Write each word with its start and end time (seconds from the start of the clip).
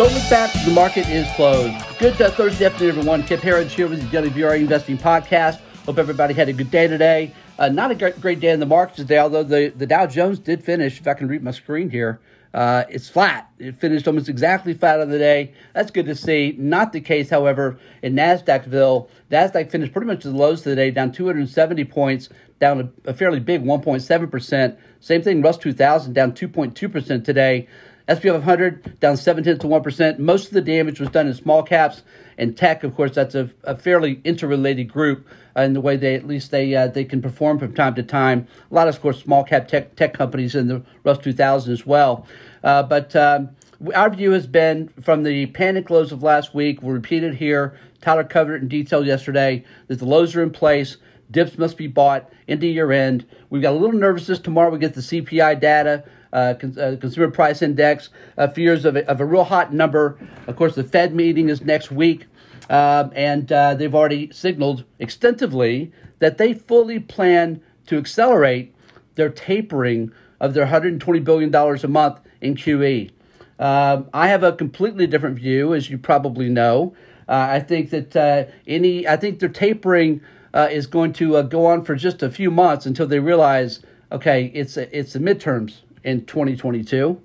Don't 0.00 0.14
look 0.14 0.30
back. 0.30 0.50
The 0.64 0.70
market 0.70 1.06
is 1.10 1.30
closed. 1.32 1.76
Good 1.98 2.18
uh, 2.22 2.30
Thursday 2.30 2.64
afternoon, 2.64 2.96
everyone. 2.96 3.22
Kip 3.22 3.40
Herriage 3.40 3.74
here 3.74 3.86
with 3.86 4.00
the 4.00 4.08
Daily 4.08 4.30
VRA 4.30 4.58
Investing 4.58 4.96
Podcast. 4.96 5.60
Hope 5.84 5.98
everybody 5.98 6.32
had 6.32 6.48
a 6.48 6.54
good 6.54 6.70
day 6.70 6.88
today. 6.88 7.34
Uh, 7.58 7.68
not 7.68 7.90
a 7.90 7.94
great, 7.94 8.40
day 8.40 8.48
in 8.48 8.60
the 8.60 8.64
markets 8.64 8.96
today, 8.96 9.18
although 9.18 9.42
the, 9.42 9.70
the 9.76 9.86
Dow 9.86 10.06
Jones 10.06 10.38
did 10.38 10.64
finish. 10.64 10.98
If 10.98 11.06
I 11.06 11.12
can 11.12 11.28
read 11.28 11.42
my 11.42 11.50
screen 11.50 11.90
here, 11.90 12.18
uh, 12.54 12.84
it's 12.88 13.10
flat. 13.10 13.50
It 13.58 13.78
finished 13.78 14.06
almost 14.06 14.30
exactly 14.30 14.72
flat 14.72 15.00
on 15.00 15.10
the 15.10 15.18
day. 15.18 15.52
That's 15.74 15.90
good 15.90 16.06
to 16.06 16.14
see. 16.14 16.54
Not 16.56 16.94
the 16.94 17.02
case, 17.02 17.28
however, 17.28 17.78
in 18.00 18.14
NASDAQville. 18.14 19.06
NASDAQ 19.30 19.70
finished 19.70 19.92
pretty 19.92 20.06
much 20.06 20.22
the 20.22 20.30
lows 20.30 20.62
today, 20.62 20.90
down 20.90 21.12
270 21.12 21.84
points, 21.84 22.30
down 22.58 22.90
a, 23.06 23.10
a 23.10 23.12
fairly 23.12 23.38
big 23.38 23.62
1.7%. 23.62 24.78
Same 25.00 25.20
thing, 25.20 25.42
Russ 25.42 25.58
2000 25.58 26.14
down 26.14 26.32
2.2% 26.32 27.22
today. 27.22 27.68
SP 28.10 28.26
500 28.26 28.98
down 28.98 29.16
7 29.16 29.44
tenths 29.44 29.60
to 29.62 29.68
1%. 29.68 30.18
Most 30.18 30.48
of 30.48 30.54
the 30.54 30.60
damage 30.60 30.98
was 30.98 31.10
done 31.10 31.28
in 31.28 31.34
small 31.34 31.62
caps 31.62 32.02
and 32.38 32.56
tech. 32.56 32.82
Of 32.82 32.96
course, 32.96 33.14
that's 33.14 33.36
a, 33.36 33.48
a 33.62 33.76
fairly 33.76 34.20
interrelated 34.24 34.92
group 34.92 35.26
uh, 35.56 35.62
in 35.62 35.74
the 35.74 35.80
way 35.80 35.96
they 35.96 36.14
at 36.14 36.26
least 36.26 36.50
they 36.50 36.74
uh, 36.74 36.88
they 36.88 37.04
can 37.04 37.22
perform 37.22 37.58
from 37.58 37.74
time 37.74 37.94
to 37.94 38.02
time. 38.02 38.48
A 38.70 38.74
lot 38.74 38.88
of, 38.88 38.96
of 38.96 39.00
course, 39.00 39.22
small 39.22 39.44
cap 39.44 39.68
tech, 39.68 39.94
tech 39.94 40.14
companies 40.14 40.54
in 40.54 40.66
the 40.66 40.82
Russ 41.04 41.18
2000 41.18 41.72
as 41.72 41.86
well. 41.86 42.26
Uh, 42.64 42.82
but 42.82 43.14
um, 43.14 43.50
our 43.94 44.10
view 44.10 44.32
has 44.32 44.46
been 44.46 44.88
from 45.00 45.22
the 45.22 45.46
panic 45.46 45.88
lows 45.88 46.12
of 46.12 46.22
last 46.22 46.54
week, 46.54 46.82
we 46.82 46.92
repeated 46.92 47.34
here. 47.34 47.78
Tyler 48.00 48.24
covered 48.24 48.56
it 48.56 48.62
in 48.62 48.68
detail 48.68 49.06
yesterday 49.06 49.64
that 49.88 49.98
the 49.98 50.04
lows 50.04 50.34
are 50.34 50.42
in 50.42 50.50
place. 50.50 50.96
Dips 51.30 51.58
must 51.58 51.76
be 51.76 51.86
bought 51.86 52.30
into 52.48 52.66
year 52.66 52.90
end. 52.90 53.24
We've 53.50 53.62
got 53.62 53.72
a 53.72 53.78
little 53.78 53.98
nervousness 53.98 54.40
tomorrow. 54.40 54.70
We 54.70 54.78
get 54.78 54.94
the 54.94 55.00
CPI 55.00 55.60
data 55.60 56.04
uh, 56.32 56.54
uh, 56.78 56.96
consumer 57.00 57.28
price 57.28 57.60
index, 57.60 58.08
uh, 58.38 58.46
fears 58.46 58.84
of 58.84 58.94
a, 58.94 59.04
of 59.10 59.20
a 59.20 59.24
real 59.24 59.42
hot 59.42 59.74
number. 59.74 60.16
Of 60.46 60.54
course, 60.54 60.76
the 60.76 60.84
Fed 60.84 61.12
meeting 61.12 61.48
is 61.48 61.60
next 61.62 61.90
week, 61.90 62.26
um, 62.68 63.10
and 63.16 63.50
uh, 63.50 63.74
they've 63.74 63.94
already 63.94 64.30
signaled 64.32 64.84
extensively 65.00 65.90
that 66.20 66.38
they 66.38 66.54
fully 66.54 67.00
plan 67.00 67.60
to 67.86 67.98
accelerate 67.98 68.72
their 69.16 69.28
tapering 69.28 70.12
of 70.38 70.54
their 70.54 70.66
$120 70.66 71.24
billion 71.24 71.52
a 71.52 71.88
month 71.88 72.20
in 72.40 72.54
QE. 72.54 73.10
Um, 73.58 74.08
I 74.14 74.28
have 74.28 74.44
a 74.44 74.52
completely 74.52 75.08
different 75.08 75.36
view, 75.36 75.74
as 75.74 75.90
you 75.90 75.98
probably 75.98 76.48
know. 76.48 76.94
Uh, 77.28 77.48
I 77.50 77.60
think 77.60 77.90
that 77.90 78.14
uh, 78.14 78.44
any, 78.68 79.06
I 79.06 79.16
think 79.16 79.40
their 79.40 79.48
tapering 79.48 80.20
is 80.54 80.86
going 80.86 81.12
to 81.14 81.42
go 81.42 81.66
on 81.66 81.84
for 81.84 81.96
just 81.96 82.22
a 82.22 82.30
few 82.30 82.52
months 82.52 82.86
until 82.86 83.08
they 83.08 83.18
realize, 83.18 83.80
okay, 84.12 84.52
it's 84.54 84.76
it's 84.76 85.12
the 85.12 85.18
midterms 85.18 85.80
in 86.04 86.24
2022. 86.24 87.20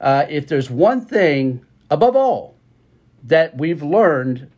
Uh, 0.00 0.26
if 0.28 0.46
there's 0.46 0.70
one 0.70 1.04
thing, 1.04 1.64
above 1.90 2.16
all, 2.16 2.56
that 3.24 3.56
we've 3.56 3.82
learned 3.82 4.50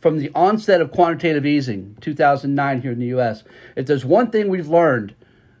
from 0.00 0.18
the 0.18 0.30
onset 0.34 0.80
of 0.80 0.92
quantitative 0.92 1.46
easing, 1.46 1.96
2009 2.00 2.82
here 2.82 2.92
in 2.92 2.98
the 2.98 3.06
US, 3.06 3.42
if 3.76 3.86
there's 3.86 4.04
one 4.04 4.30
thing 4.30 4.48
we've 4.48 4.68
learned, 4.68 5.14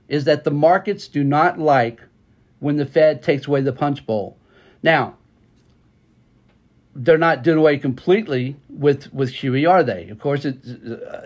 is 0.08 0.24
that 0.24 0.44
the 0.44 0.50
markets 0.50 1.08
do 1.08 1.24
not 1.24 1.58
like 1.58 2.00
when 2.60 2.76
the 2.76 2.86
Fed 2.86 3.22
takes 3.22 3.46
away 3.46 3.60
the 3.60 3.72
punch 3.72 4.06
bowl. 4.06 4.36
Now, 4.82 5.16
they're 6.96 7.18
not 7.18 7.42
doing 7.42 7.58
away 7.58 7.78
completely 7.78 8.56
with 8.68 9.12
with 9.12 9.32
QE, 9.32 9.68
are 9.68 9.82
they? 9.82 10.08
Of 10.08 10.20
course, 10.20 10.44
it's 10.44 10.68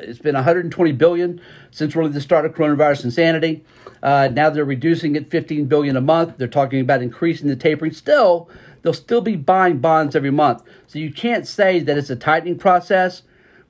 it's 0.00 0.19
been 0.19 0.34
120 0.34 0.92
billion 0.92 1.41
since 1.70 1.94
really 1.94 2.10
the 2.10 2.20
start 2.20 2.47
of 2.47 2.55
coronavirus 2.55 3.05
insanity. 3.05 3.64
Uh, 4.02 4.28
now 4.33 4.48
they're 4.48 4.64
reducing 4.64 5.16
it 5.16 5.30
15 5.30 5.66
billion 5.66 5.97
a 5.97 6.00
month. 6.00 6.38
They're 6.38 6.48
talking 6.48 6.80
about 6.80 7.02
increasing 7.02 7.48
the 7.48 7.56
tapering. 7.56 7.92
Still, 7.92 8.48
they'll 8.83 8.94
still 8.94 9.20
be 9.20 9.36
buying 9.36 9.78
bonds 9.78 10.16
every 10.16 10.31
month. 10.31 10.62
So 10.87 10.98
you 10.98 11.12
can't 11.12 11.47
say 11.47 11.81
that 11.81 11.98
it's 11.98 12.10
a 12.10 12.16
tightening 12.16 12.59
process, 12.59 13.22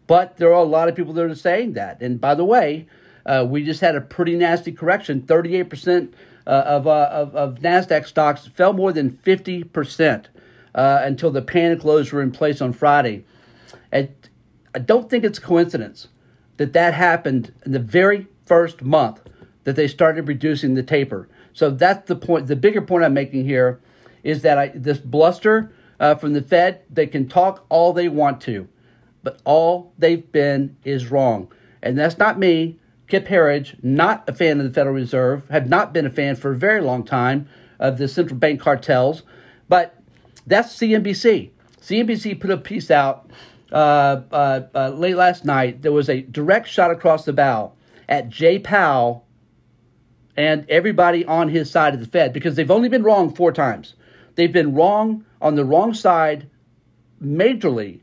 but 0.07 0.37
there 0.37 0.49
are 0.49 0.63
a 0.63 0.65
lot 0.65 0.89
of 0.89 0.95
people 0.95 1.15
that 1.15 1.25
are 1.25 1.35
saying 1.35 1.73
that. 1.73 2.01
And 2.01 2.21
by 2.21 2.35
the 2.35 2.45
way, 2.45 2.87
uh, 3.27 3.45
we 3.49 3.65
just 3.65 3.81
had 3.81 3.97
a 3.97 4.01
pretty 4.01 4.37
nasty 4.37 4.71
correction. 4.71 5.23
38 5.23 5.63
percent 5.65 6.15
uh, 6.47 6.63
of, 6.67 6.87
uh, 6.87 7.09
of 7.11 7.35
of 7.35 7.55
Nasdaq 7.57 8.07
stocks 8.07 8.47
fell 8.47 8.73
more 8.73 8.93
than 8.93 9.19
50 9.19 9.65
percent 9.65 10.29
uh, 10.79 11.03
until 11.03 11.33
the 11.33 11.43
panic 11.43 11.83
lows 11.83 12.13
were 12.13 12.23
in 12.23 12.31
place 12.31 12.61
on 12.61 12.73
Friday. 12.73 13.25
And 13.91 14.11
I 14.73 14.79
don't 14.79 15.11
think 15.11 15.25
it's 15.25 15.39
a 15.39 15.43
coincidence 15.43 16.07
that 16.57 16.73
that 16.73 16.95
happened 16.95 17.53
in 17.67 17.73
the 17.73 17.81
very 17.81 18.29
first 18.47 18.81
month 18.81 19.21
that 19.65 19.75
they 19.75 19.89
started 19.89 20.29
reducing 20.29 20.75
the 20.75 20.85
taper. 20.85 21.29
So 21.53 21.71
that's 21.71 22.07
the 22.07 22.15
point. 22.15 22.47
The 22.47 22.55
bigger 22.55 22.81
point 22.81 23.03
I'm 23.03 23.13
making 23.13 23.45
here 23.45 23.81
is 24.23 24.43
that 24.43 24.57
I, 24.57 24.69
this 24.69 24.99
bluster 24.99 25.73
uh, 25.99 26.15
from 26.15 26.33
the 26.33 26.43
Fed, 26.43 26.83
they 26.89 27.09
can 27.09 27.29
talk 27.29 27.67
all 27.69 27.93
they 27.93 28.09
want 28.09 28.41
to, 28.43 28.69
but 29.25 29.41
all 29.45 29.93
they've 29.99 30.31
been 30.31 30.77
is 30.85 31.11
wrong. 31.11 31.51
And 31.83 31.99
that's 31.99 32.19
not 32.19 32.39
me, 32.39 32.79
Kip 33.09 33.27
Herriage, 33.27 33.75
not 33.83 34.29
a 34.29 34.33
fan 34.33 34.61
of 34.61 34.65
the 34.65 34.73
Federal 34.73 34.95
Reserve, 34.95 35.43
have 35.49 35.69
not 35.69 35.93
been 35.93 36.07
a 36.07 36.11
fan 36.11 36.37
for 36.37 36.53
a 36.53 36.57
very 36.57 36.81
long 36.81 37.05
time 37.05 37.49
of 37.81 37.99
the 37.99 38.07
central 38.07 38.39
bank 38.39 38.61
cartels. 38.61 39.25
But 39.69 39.98
that's 40.49 40.77
CNBC. 40.77 41.51
CNBC 41.81 42.41
put 42.41 42.51
a 42.51 42.57
piece 42.57 42.91
out 42.91 43.31
uh, 43.73 44.23
uh, 44.33 44.61
uh, 44.75 44.89
late 44.91 45.17
last 45.17 45.45
night. 45.45 45.83
There 45.83 45.93
was 45.93 46.09
a 46.09 46.23
direct 46.23 46.69
shot 46.69 46.91
across 46.91 47.25
the 47.25 47.33
bow 47.33 47.73
at 48.09 48.29
Jay 48.29 48.59
Powell 48.59 49.27
and 50.37 50.65
everybody 50.69 51.25
on 51.25 51.49
his 51.49 51.71
side 51.71 51.95
of 51.95 52.01
the 52.01 52.07
Fed 52.07 52.33
because 52.33 52.57
they've 52.57 52.71
only 52.71 52.89
been 52.89 53.03
wrong 53.03 53.35
four 53.35 53.53
times. 53.53 53.95
They've 54.37 54.53
been 54.53 54.75
wrong 54.75 55.25
on 55.41 55.57
the 55.57 55.65
wrong 55.65 55.95
side 55.95 56.49
majorly 57.23 58.01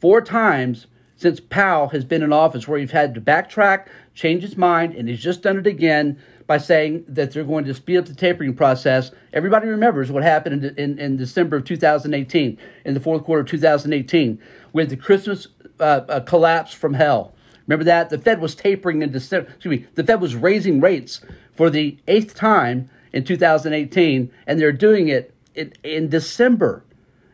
four 0.00 0.20
times 0.20 0.86
since 1.16 1.40
Powell 1.40 1.88
has 1.88 2.04
been 2.04 2.22
in 2.22 2.32
office, 2.32 2.68
where 2.68 2.78
he's 2.78 2.92
had 2.92 3.14
to 3.14 3.20
backtrack, 3.20 3.86
change 4.14 4.42
his 4.42 4.56
mind, 4.56 4.94
and 4.94 5.08
he's 5.08 5.22
just 5.22 5.42
done 5.42 5.58
it 5.58 5.66
again 5.66 6.22
by 6.48 6.58
saying 6.58 7.04
that 7.06 7.30
they're 7.30 7.44
going 7.44 7.66
to 7.66 7.74
speed 7.74 7.98
up 7.98 8.06
the 8.06 8.14
tapering 8.14 8.54
process. 8.54 9.12
Everybody 9.34 9.68
remembers 9.68 10.10
what 10.10 10.22
happened 10.22 10.64
in, 10.64 10.74
in, 10.76 10.98
in 10.98 11.16
December 11.16 11.58
of 11.58 11.64
2018, 11.64 12.58
in 12.86 12.94
the 12.94 13.00
fourth 13.00 13.22
quarter 13.22 13.42
of 13.42 13.48
2018, 13.48 14.40
with 14.72 14.88
the 14.88 14.96
Christmas 14.96 15.46
uh, 15.78 15.82
uh, 16.08 16.20
collapse 16.20 16.72
from 16.72 16.94
hell. 16.94 17.34
Remember 17.66 17.84
that? 17.84 18.08
The 18.08 18.16
Fed 18.16 18.40
was 18.40 18.54
tapering 18.54 19.02
in 19.02 19.12
December. 19.12 19.50
Excuse 19.50 19.80
me. 19.80 19.86
The 19.94 20.02
Fed 20.02 20.22
was 20.22 20.34
raising 20.34 20.80
rates 20.80 21.20
for 21.54 21.68
the 21.68 21.98
eighth 22.08 22.34
time 22.34 22.88
in 23.12 23.24
2018, 23.24 24.32
and 24.46 24.58
they're 24.58 24.72
doing 24.72 25.08
it 25.08 25.34
in, 25.54 25.74
in 25.84 26.08
December. 26.08 26.82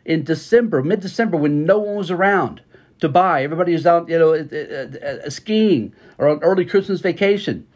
In 0.05 0.25
December, 0.25 0.83
mid 0.83 1.01
December, 1.01 1.37
when 1.37 1.65
no 1.65 1.79
one 1.79 1.95
was 1.95 2.11
around 2.11 2.63
to 3.01 3.09
buy. 3.09 3.45
Everybody 3.45 3.73
was 3.73 3.87
out, 3.87 4.09
you 4.09 4.19
know, 4.19 4.35
uh, 4.35 5.27
uh, 5.27 5.31
skiing 5.31 5.95
or 6.19 6.29
on 6.29 6.43
early 6.43 6.65
Christmas 6.65 7.01
vacation. 7.01 7.67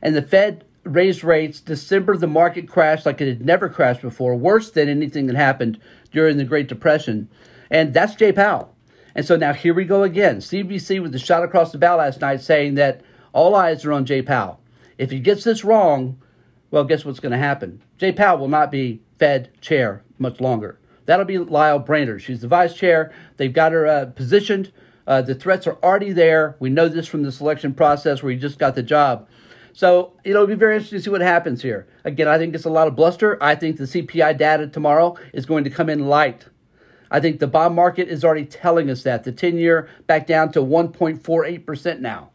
And 0.00 0.14
the 0.14 0.22
Fed 0.22 0.64
raised 0.86 1.24
rates. 1.24 1.60
December, 1.60 2.16
the 2.16 2.26
market 2.26 2.68
crashed 2.68 3.06
like 3.06 3.20
it 3.20 3.28
had 3.28 3.44
never 3.44 3.68
crashed 3.68 4.02
before, 4.02 4.34
worse 4.36 4.70
than 4.70 4.88
anything 4.88 5.26
that 5.26 5.36
happened 5.36 5.80
during 6.12 6.36
the 6.36 6.44
Great 6.44 6.68
Depression. 6.68 7.28
And 7.70 7.92
that's 7.92 8.14
Jay 8.14 8.32
Powell. 8.32 8.74
And 9.14 9.24
so 9.24 9.36
now 9.36 9.52
here 9.52 9.74
we 9.74 9.84
go 9.84 10.02
again. 10.02 10.38
CBC 10.38 11.02
with 11.02 11.12
the 11.12 11.18
shot 11.18 11.42
across 11.42 11.72
the 11.72 11.78
bow 11.78 11.96
last 11.96 12.20
night 12.20 12.40
saying 12.40 12.74
that 12.74 13.02
all 13.32 13.54
eyes 13.54 13.84
are 13.84 13.92
on 13.92 14.06
Jay 14.06 14.22
Powell. 14.22 14.60
If 14.98 15.10
he 15.10 15.20
gets 15.20 15.44
this 15.44 15.64
wrong, 15.64 16.18
well, 16.70 16.84
guess 16.84 17.04
what's 17.04 17.20
going 17.20 17.32
to 17.32 17.38
happen? 17.38 17.82
Jay 17.98 18.12
Powell 18.12 18.38
will 18.38 18.48
not 18.48 18.70
be 18.70 19.00
Fed 19.18 19.50
chair 19.60 20.02
much 20.18 20.40
longer. 20.40 20.78
That'll 21.06 21.24
be 21.24 21.38
Lael 21.38 21.78
Brainard. 21.78 22.22
She's 22.22 22.40
the 22.40 22.48
vice 22.48 22.74
chair. 22.74 23.12
They've 23.36 23.52
got 23.52 23.72
her 23.72 23.86
uh, 23.86 24.06
positioned. 24.06 24.72
Uh, 25.06 25.22
the 25.22 25.34
threats 25.34 25.66
are 25.66 25.78
already 25.82 26.12
there. 26.12 26.56
We 26.58 26.68
know 26.68 26.88
this 26.88 27.06
from 27.06 27.22
the 27.22 27.30
selection 27.30 27.74
process 27.74 28.22
where 28.22 28.32
he 28.32 28.38
just 28.38 28.58
got 28.58 28.74
the 28.74 28.82
job. 28.82 29.28
So 29.76 30.14
it'll 30.24 30.46
be 30.46 30.54
very 30.54 30.76
interesting 30.76 31.00
to 31.00 31.04
see 31.04 31.10
what 31.10 31.20
happens 31.20 31.60
here. 31.60 31.86
Again, 32.02 32.28
I 32.28 32.38
think 32.38 32.54
it's 32.54 32.64
a 32.64 32.70
lot 32.70 32.88
of 32.88 32.96
bluster. 32.96 33.36
I 33.42 33.54
think 33.54 33.76
the 33.76 33.84
CPI 33.84 34.38
data 34.38 34.68
tomorrow 34.68 35.18
is 35.34 35.44
going 35.44 35.64
to 35.64 35.70
come 35.70 35.90
in 35.90 36.08
light. 36.08 36.46
I 37.10 37.20
think 37.20 37.40
the 37.40 37.46
bond 37.46 37.74
market 37.74 38.08
is 38.08 38.24
already 38.24 38.46
telling 38.46 38.88
us 38.88 39.02
that. 39.02 39.24
The 39.24 39.32
10 39.32 39.58
year 39.58 39.90
back 40.06 40.26
down 40.26 40.50
to 40.52 40.60
1.48% 40.60 42.00
now. 42.00 42.30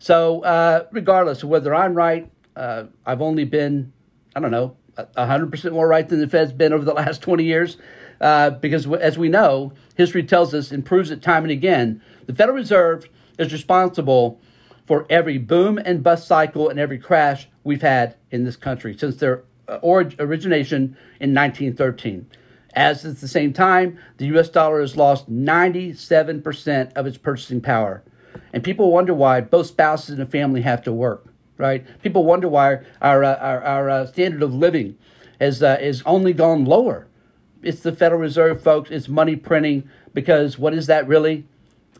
So, 0.00 0.44
uh, 0.44 0.84
regardless 0.92 1.42
of 1.42 1.48
whether 1.48 1.74
I'm 1.74 1.94
right, 1.94 2.30
uh, 2.56 2.84
I've 3.06 3.22
only 3.22 3.46
been, 3.46 3.90
I 4.36 4.40
don't 4.40 4.50
know, 4.50 4.76
100% 4.98 5.72
more 5.72 5.88
right 5.88 6.06
than 6.06 6.20
the 6.20 6.28
Fed's 6.28 6.52
been 6.52 6.74
over 6.74 6.84
the 6.84 6.92
last 7.02 7.22
20 7.22 7.42
years. 7.42 7.78
Uh, 8.20 8.50
because, 8.50 8.86
as 8.92 9.16
we 9.16 9.30
know, 9.30 9.72
history 9.96 10.24
tells 10.24 10.52
us 10.52 10.70
and 10.70 10.84
proves 10.84 11.10
it 11.10 11.22
time 11.22 11.44
and 11.44 11.52
again, 11.52 12.02
the 12.26 12.34
Federal 12.34 12.58
Reserve 12.58 13.08
is 13.38 13.50
responsible 13.50 14.42
for 14.86 15.06
every 15.08 15.38
boom 15.38 15.78
and 15.78 16.02
bust 16.02 16.26
cycle 16.26 16.68
and 16.68 16.78
every 16.78 16.98
crash 16.98 17.48
we've 17.64 17.82
had 17.82 18.16
in 18.30 18.44
this 18.44 18.56
country 18.56 18.96
since 18.96 19.16
their 19.16 19.44
uh, 19.68 19.78
origination 19.82 20.96
in 21.20 21.34
1913. 21.34 22.26
As 22.74 23.04
at 23.04 23.20
the 23.20 23.28
same 23.28 23.52
time, 23.52 23.98
the 24.16 24.26
US 24.36 24.48
dollar 24.48 24.80
has 24.80 24.96
lost 24.96 25.30
97% 25.30 26.92
of 26.94 27.06
its 27.06 27.18
purchasing 27.18 27.60
power. 27.60 28.02
And 28.52 28.64
people 28.64 28.90
wonder 28.90 29.14
why 29.14 29.40
both 29.40 29.66
spouses 29.66 30.14
in 30.14 30.20
a 30.20 30.26
family 30.26 30.62
have 30.62 30.82
to 30.84 30.92
work, 30.92 31.26
right? 31.58 31.86
People 32.02 32.24
wonder 32.24 32.48
why 32.48 32.80
our, 33.00 33.24
uh, 33.24 33.36
our, 33.36 33.62
our 33.62 33.90
uh, 33.90 34.06
standard 34.06 34.42
of 34.42 34.54
living 34.54 34.96
has, 35.40 35.62
uh, 35.62 35.76
has 35.78 36.02
only 36.06 36.32
gone 36.32 36.64
lower 36.64 37.06
it's 37.62 37.80
the 37.80 37.92
Federal 37.92 38.20
Reserve, 38.20 38.62
folks. 38.62 38.90
It's 38.90 39.08
money 39.08 39.36
printing 39.36 39.88
because 40.12 40.58
what 40.58 40.74
is 40.74 40.86
that 40.88 41.06
really? 41.06 41.46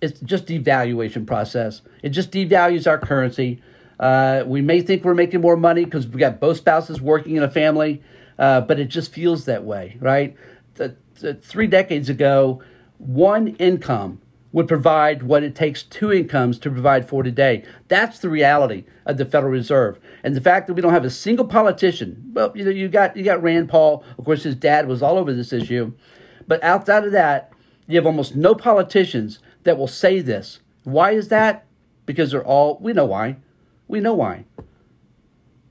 It's 0.02 0.20
just 0.20 0.46
devaluation 0.46 1.26
process. 1.26 1.80
It 2.02 2.10
just 2.10 2.32
devalues 2.32 2.86
our 2.88 2.98
currency. 2.98 3.62
Uh, 4.00 4.42
we 4.44 4.60
may 4.60 4.80
think 4.80 5.04
we're 5.04 5.14
making 5.14 5.40
more 5.40 5.56
money 5.56 5.84
because 5.84 6.08
we 6.08 6.18
got 6.18 6.40
both 6.40 6.56
spouses 6.56 7.00
working 7.00 7.36
in 7.36 7.44
a 7.44 7.50
family, 7.50 8.02
uh, 8.38 8.62
but 8.62 8.80
it 8.80 8.86
just 8.86 9.12
feels 9.12 9.44
that 9.44 9.62
way, 9.62 9.96
right? 10.00 10.36
The, 10.74 10.96
the 11.20 11.34
three 11.34 11.68
decades 11.68 12.08
ago, 12.08 12.60
one 12.98 13.48
income 13.56 14.20
would 14.50 14.66
provide 14.66 15.22
what 15.22 15.44
it 15.44 15.54
takes 15.54 15.84
two 15.84 16.12
incomes 16.12 16.58
to 16.58 16.70
provide 16.70 17.08
for 17.08 17.22
today. 17.22 17.64
That's 17.86 18.18
the 18.18 18.28
reality 18.28 18.84
of 19.06 19.16
the 19.18 19.24
Federal 19.24 19.52
Reserve. 19.52 20.00
And 20.24 20.34
the 20.34 20.40
fact 20.40 20.66
that 20.66 20.74
we 20.74 20.82
don't 20.82 20.92
have 20.92 21.04
a 21.04 21.10
single 21.10 21.46
politician, 21.46 22.32
well, 22.34 22.52
you 22.54 22.64
know, 22.64 22.70
you 22.70 22.88
got 22.88 23.16
you 23.16 23.22
got 23.22 23.42
Rand 23.42 23.68
Paul, 23.68 24.04
of 24.18 24.24
course 24.24 24.42
his 24.42 24.56
dad 24.56 24.88
was 24.88 25.00
all 25.00 25.16
over 25.16 25.32
this 25.32 25.52
issue. 25.52 25.92
But 26.48 26.62
outside 26.64 27.04
of 27.04 27.12
that, 27.12 27.52
you 27.86 27.96
have 27.96 28.06
almost 28.06 28.36
no 28.36 28.54
politicians 28.54 29.38
that 29.64 29.78
will 29.78 29.88
say 29.88 30.20
this. 30.20 30.60
Why 30.84 31.12
is 31.12 31.28
that? 31.28 31.66
Because 32.06 32.30
they're 32.30 32.44
all 32.44 32.78
we 32.80 32.92
know 32.92 33.04
why. 33.04 33.36
We 33.88 34.00
know 34.00 34.14
why. 34.14 34.44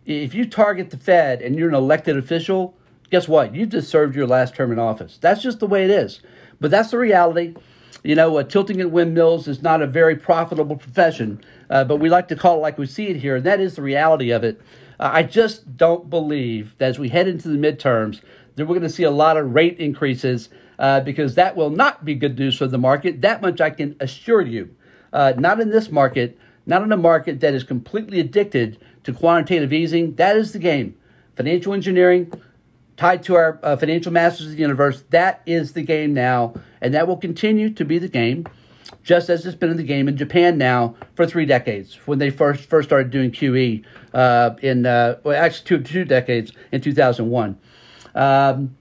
If 0.06 0.34
you 0.34 0.46
target 0.46 0.90
the 0.90 0.98
Fed 0.98 1.42
and 1.42 1.56
you're 1.56 1.70
an 1.70 1.76
elected 1.76 2.18
official, 2.18 2.76
guess 3.10 3.28
what? 3.28 3.54
You 3.54 3.66
just 3.66 3.90
served 3.90 4.16
your 4.16 4.28
last 4.28 4.56
term 4.56 4.72
in 4.72 4.80
office. 4.80 5.18
That's 5.22 5.42
just 5.42 5.60
the 5.60 5.68
way 5.68 5.84
it 5.84 5.92
is. 5.92 6.22
But 6.60 6.72
that's 6.72 6.92
the 6.92 6.98
reality. 6.98 7.56
You 8.04 8.16
know, 8.16 8.38
uh, 8.38 8.44
tilting 8.44 8.82
at 8.82 8.90
windmills 8.90 9.48
is 9.48 9.62
not 9.62 9.82
a 9.82 9.88
very 9.88 10.16
profitable 10.16 10.76
profession, 10.76 11.44
uh, 11.70 11.84
but 11.84 11.98
we 11.98 12.10
like 12.10 12.28
to 12.30 12.36
call 12.36 12.58
it 12.58 12.62
like 12.62 12.80
we 12.80 12.88
see 12.88 13.08
it 13.08 13.18
here, 13.18 13.36
and 13.36 13.46
that 13.46 13.60
is 13.60 13.76
the 13.76 13.84
reality 13.84 14.32
of 14.32 14.44
it. 14.44 14.60
Uh, 15.00 15.12
I 15.14 15.24
just 15.24 15.78
don't 15.78 16.10
believe 16.10 16.74
that 16.80 16.90
as 16.90 17.00
we 17.00 17.10
head 17.10 17.28
into 17.28 17.48
the 17.48 17.58
midterms 17.58 18.22
that 18.56 18.66
we're 18.66 18.76
going 18.76 18.82
to 18.82 18.90
see 18.90 19.04
a 19.04 19.12
lot 19.12 19.38
of 19.38 19.54
rate 19.54 19.78
increases 19.80 20.50
uh, 20.82 21.00
because 21.00 21.36
that 21.36 21.56
will 21.56 21.70
not 21.70 22.04
be 22.04 22.16
good 22.16 22.38
news 22.38 22.58
for 22.58 22.68
the 22.68 22.78
market. 22.78 23.22
That 23.22 23.42
much 23.42 23.62
I 23.62 23.70
can 23.70 23.96
assure 24.00 24.42
you. 24.42 24.76
Uh, 25.14 25.34
not 25.38 25.60
in 25.60 25.70
this 25.70 25.92
market, 25.92 26.38
not 26.66 26.82
in 26.82 26.92
a 26.92 26.98
market 26.98 27.40
that 27.42 27.54
is 27.54 27.64
completely 27.64 28.20
addicted 28.20 28.80
to 29.04 29.14
quantitative 29.14 29.72
easing. 29.72 30.16
That 30.16 30.36
is 30.36 30.54
the 30.54 30.60
game. 30.60 30.96
Financial 31.36 31.74
engineering, 31.74 32.34
tied 32.98 33.22
to 33.24 33.36
our 33.36 33.60
uh, 33.62 33.78
financial 33.78 34.12
masters 34.12 34.48
of 34.48 34.54
the 34.54 34.58
universe. 34.58 35.04
That 35.12 35.42
is 35.46 35.74
the 35.74 35.84
game 35.84 36.14
now, 36.16 36.56
and 36.82 36.94
that 36.96 37.08
will 37.08 37.18
continue 37.18 37.70
to 37.70 37.86
be 37.86 38.00
the 38.00 38.08
game, 38.08 38.48
just 39.04 39.30
as 39.30 39.46
it's 39.46 39.56
been 39.56 39.70
in 39.70 39.78
the 39.78 39.84
game 39.84 40.08
in 40.08 40.18
Japan 40.18 40.58
now 40.58 40.96
for 41.16 41.28
three 41.28 41.46
decades. 41.46 41.96
When 42.08 42.18
they 42.18 42.32
first 42.32 42.68
first 42.68 42.90
started 42.90 43.12
doing 43.12 43.32
QE 43.32 43.86
uh, 44.16 44.56
in 44.64 44.88
uh, 44.88 45.18
well, 45.24 45.40
actually 45.40 45.66
two 45.66 45.84
two 45.84 46.06
decades 46.06 46.54
in 46.72 46.82
two 46.82 46.94
thousand 46.94 47.30
one. 47.30 47.60
Um, 48.16 48.76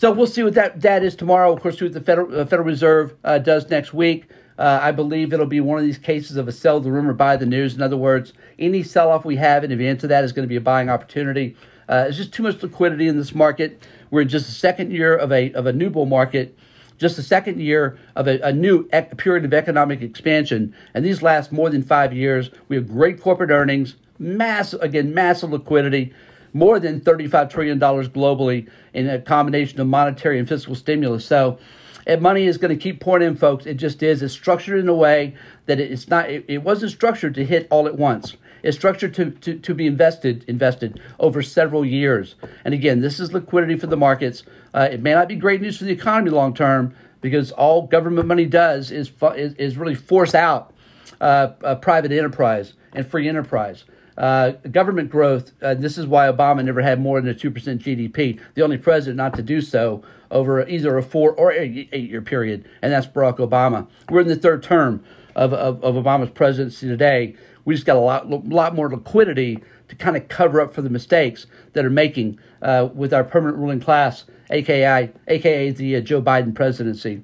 so 0.00 0.10
we'll 0.10 0.26
see 0.26 0.42
what 0.42 0.54
that, 0.54 0.80
that 0.80 1.04
is 1.04 1.14
tomorrow. 1.14 1.52
Of 1.52 1.60
course, 1.60 1.78
see 1.78 1.84
what 1.84 1.92
the 1.92 2.00
Federal, 2.00 2.40
uh, 2.40 2.46
Federal 2.46 2.66
Reserve 2.66 3.12
uh, 3.22 3.36
does 3.36 3.68
next 3.68 3.92
week. 3.92 4.30
Uh, 4.58 4.78
I 4.80 4.92
believe 4.92 5.34
it'll 5.34 5.44
be 5.44 5.60
one 5.60 5.78
of 5.78 5.84
these 5.84 5.98
cases 5.98 6.38
of 6.38 6.48
a 6.48 6.52
sell 6.52 6.80
the 6.80 6.90
rumor, 6.90 7.12
buy 7.12 7.36
the 7.36 7.44
news. 7.44 7.74
In 7.74 7.82
other 7.82 7.98
words, 7.98 8.32
any 8.58 8.82
sell 8.82 9.10
off 9.10 9.26
we 9.26 9.36
have 9.36 9.62
in 9.62 9.72
advance 9.72 10.02
of 10.02 10.08
that 10.08 10.24
is 10.24 10.32
going 10.32 10.44
to 10.44 10.48
be 10.48 10.56
a 10.56 10.60
buying 10.60 10.88
opportunity. 10.88 11.54
Uh, 11.86 12.04
there's 12.04 12.16
just 12.16 12.32
too 12.32 12.42
much 12.42 12.62
liquidity 12.62 13.08
in 13.08 13.18
this 13.18 13.34
market. 13.34 13.86
We're 14.10 14.22
in 14.22 14.28
just 14.30 14.46
the 14.46 14.52
second 14.52 14.90
year 14.90 15.14
of 15.14 15.32
a 15.32 15.52
of 15.52 15.66
a 15.66 15.72
new 15.72 15.90
bull 15.90 16.06
market, 16.06 16.56
just 16.96 17.16
the 17.16 17.22
second 17.22 17.60
year 17.60 17.98
of 18.16 18.26
a, 18.26 18.40
a 18.40 18.54
new 18.54 18.88
ec- 18.94 19.18
period 19.18 19.44
of 19.44 19.52
economic 19.52 20.00
expansion, 20.00 20.74
and 20.94 21.04
these 21.04 21.20
last 21.20 21.52
more 21.52 21.68
than 21.68 21.82
five 21.82 22.14
years. 22.14 22.50
We 22.68 22.76
have 22.76 22.88
great 22.88 23.20
corporate 23.20 23.50
earnings, 23.50 23.96
mass 24.18 24.72
again 24.72 25.12
massive 25.12 25.50
liquidity, 25.50 26.14
more 26.52 26.80
than 26.80 27.00
thirty 27.00 27.28
five 27.28 27.48
trillion 27.48 27.78
dollars 27.78 28.08
globally 28.08 28.68
in 28.92 29.08
a 29.08 29.20
combination 29.20 29.80
of 29.80 29.86
monetary 29.86 30.38
and 30.38 30.48
fiscal 30.48 30.74
stimulus. 30.74 31.24
So. 31.24 31.58
And 32.06 32.22
money 32.22 32.46
is 32.46 32.56
going 32.56 32.76
to 32.76 32.82
keep 32.82 32.98
pouring 32.98 33.28
in, 33.28 33.36
folks. 33.36 33.66
It 33.66 33.74
just 33.74 34.02
is. 34.02 34.22
It's 34.22 34.32
structured 34.32 34.80
in 34.80 34.88
a 34.88 34.94
way 34.94 35.34
that 35.66 35.78
it's 35.78 36.08
not. 36.08 36.30
It, 36.30 36.44
it 36.48 36.62
wasn't 36.62 36.92
structured 36.92 37.34
to 37.34 37.44
hit 37.44 37.68
all 37.70 37.86
at 37.86 37.96
once 37.96 38.36
It's 38.62 38.76
structured 38.76 39.14
to, 39.14 39.30
to, 39.30 39.58
to 39.58 39.74
be 39.74 39.86
invested 39.86 40.44
invested 40.48 41.00
over 41.18 41.42
several 41.42 41.84
years. 41.84 42.34
And 42.64 42.74
again, 42.74 43.00
this 43.00 43.20
is 43.20 43.32
liquidity 43.32 43.76
for 43.76 43.86
the 43.86 43.96
markets. 43.96 44.42
Uh, 44.74 44.88
it 44.90 45.02
may 45.02 45.14
not 45.14 45.28
be 45.28 45.36
great 45.36 45.60
news 45.60 45.78
for 45.78 45.84
the 45.84 45.92
economy 45.92 46.30
long 46.30 46.54
term 46.54 46.94
because 47.20 47.52
all 47.52 47.86
government 47.86 48.26
money 48.26 48.46
does 48.46 48.90
is 48.90 49.10
is, 49.36 49.54
is 49.54 49.76
really 49.76 49.94
force 49.94 50.34
out 50.34 50.72
uh, 51.20 51.48
private 51.76 52.12
enterprise 52.12 52.74
and 52.94 53.06
free 53.06 53.28
enterprise. 53.28 53.84
Uh, 54.16 54.50
government 54.70 55.10
growth, 55.10 55.52
uh, 55.62 55.74
this 55.74 55.96
is 55.96 56.06
why 56.06 56.30
Obama 56.30 56.64
never 56.64 56.82
had 56.82 57.00
more 57.00 57.20
than 57.20 57.30
a 57.30 57.34
2% 57.34 57.52
GDP, 57.52 58.40
the 58.54 58.62
only 58.62 58.78
president 58.78 59.16
not 59.16 59.34
to 59.34 59.42
do 59.42 59.60
so 59.60 60.02
over 60.30 60.66
either 60.68 60.96
a 60.96 61.02
four 61.02 61.32
or 61.32 61.52
eight 61.52 61.92
year 61.92 62.22
period, 62.22 62.68
and 62.82 62.92
that's 62.92 63.06
Barack 63.06 63.38
Obama. 63.38 63.86
We're 64.08 64.20
in 64.20 64.28
the 64.28 64.36
third 64.36 64.62
term 64.62 65.02
of, 65.34 65.52
of, 65.52 65.82
of 65.82 65.94
Obama's 65.94 66.30
presidency 66.30 66.86
today. 66.86 67.34
We 67.64 67.74
just 67.74 67.86
got 67.86 67.96
a 67.96 68.00
lot, 68.00 68.28
lot 68.48 68.74
more 68.74 68.90
liquidity 68.90 69.62
to 69.88 69.96
kind 69.96 70.16
of 70.16 70.28
cover 70.28 70.60
up 70.60 70.72
for 70.72 70.82
the 70.82 70.90
mistakes 70.90 71.46
that 71.72 71.84
are 71.84 71.90
making 71.90 72.38
uh, 72.62 72.88
with 72.94 73.12
our 73.12 73.24
permanent 73.24 73.58
ruling 73.58 73.80
class, 73.80 74.24
aka 74.50 75.10
aka 75.28 75.70
the 75.70 75.96
uh, 75.96 76.00
Joe 76.00 76.22
Biden 76.22 76.54
presidency. 76.54 77.22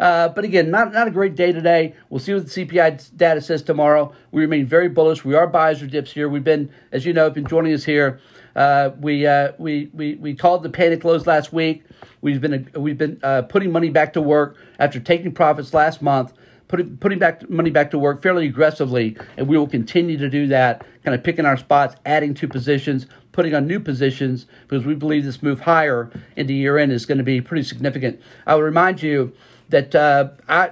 Uh, 0.00 0.28
but 0.28 0.44
again, 0.44 0.70
not, 0.70 0.92
not 0.92 1.08
a 1.08 1.10
great 1.10 1.34
day 1.34 1.52
today. 1.52 1.94
We'll 2.10 2.20
see 2.20 2.34
what 2.34 2.48
the 2.48 2.66
CPI 2.66 3.16
data 3.16 3.40
says 3.40 3.62
tomorrow. 3.62 4.12
We 4.32 4.42
remain 4.42 4.66
very 4.66 4.88
bullish. 4.88 5.24
We 5.24 5.34
are 5.34 5.46
buyers 5.46 5.82
or 5.82 5.86
dips 5.86 6.12
here. 6.12 6.28
We've 6.28 6.44
been, 6.44 6.70
as 6.92 7.04
you 7.04 7.12
know, 7.12 7.30
been 7.30 7.46
joining 7.46 7.72
us 7.72 7.84
here. 7.84 8.20
Uh, 8.54 8.90
we, 9.00 9.26
uh, 9.26 9.52
we 9.58 9.90
we 9.92 10.14
we 10.14 10.34
called 10.34 10.62
the 10.62 10.70
panic 10.70 11.04
lows 11.04 11.26
last 11.26 11.52
week. 11.52 11.84
We've 12.22 12.40
been 12.40 12.70
we've 12.74 12.96
been 12.96 13.20
uh, 13.22 13.42
putting 13.42 13.70
money 13.70 13.90
back 13.90 14.14
to 14.14 14.22
work 14.22 14.56
after 14.78 14.98
taking 14.98 15.32
profits 15.32 15.74
last 15.74 16.00
month 16.00 16.32
putting 16.68 16.96
putting 16.96 17.18
back 17.18 17.48
money 17.48 17.70
back 17.70 17.90
to 17.92 17.98
work 17.98 18.22
fairly 18.22 18.46
aggressively, 18.46 19.16
and 19.36 19.46
we 19.46 19.56
will 19.56 19.68
continue 19.68 20.16
to 20.18 20.28
do 20.28 20.46
that. 20.48 20.84
Kind 21.04 21.14
of 21.14 21.22
picking 21.22 21.46
our 21.46 21.56
spots, 21.56 21.94
adding 22.04 22.34
to 22.34 22.48
positions, 22.48 23.06
putting 23.32 23.54
on 23.54 23.66
new 23.66 23.78
positions 23.78 24.46
because 24.66 24.84
we 24.84 24.94
believe 24.94 25.24
this 25.24 25.42
move 25.42 25.60
higher 25.60 26.10
into 26.36 26.52
year 26.52 26.78
end 26.78 26.92
is 26.92 27.06
going 27.06 27.18
to 27.18 27.24
be 27.24 27.40
pretty 27.40 27.62
significant. 27.62 28.20
I 28.46 28.54
would 28.54 28.64
remind 28.64 29.02
you 29.02 29.32
that 29.68 29.94
uh, 29.94 30.28
I, 30.48 30.70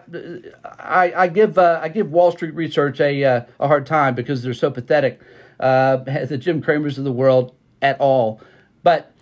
I, 0.79 1.12
I 1.17 1.29
give 1.29 1.58
uh, 1.58 1.81
I 1.82 1.88
give 1.88 2.11
Wall 2.11 2.31
Street 2.32 2.55
Research 2.55 3.00
a 3.00 3.25
uh, 3.25 3.44
a 3.61 3.67
hard 3.67 3.87
time 3.87 4.14
because 4.14 4.43
they're 4.43 4.55
so 4.55 4.70
pathetic, 4.70 5.20
uh, 5.61 5.96
the 5.96 6.38
Jim 6.38 6.62
Cramers 6.62 6.99
of 6.99 7.05
the 7.05 7.12
world 7.12 7.55
at 7.82 8.01
all, 8.01 8.41
but 8.82 9.13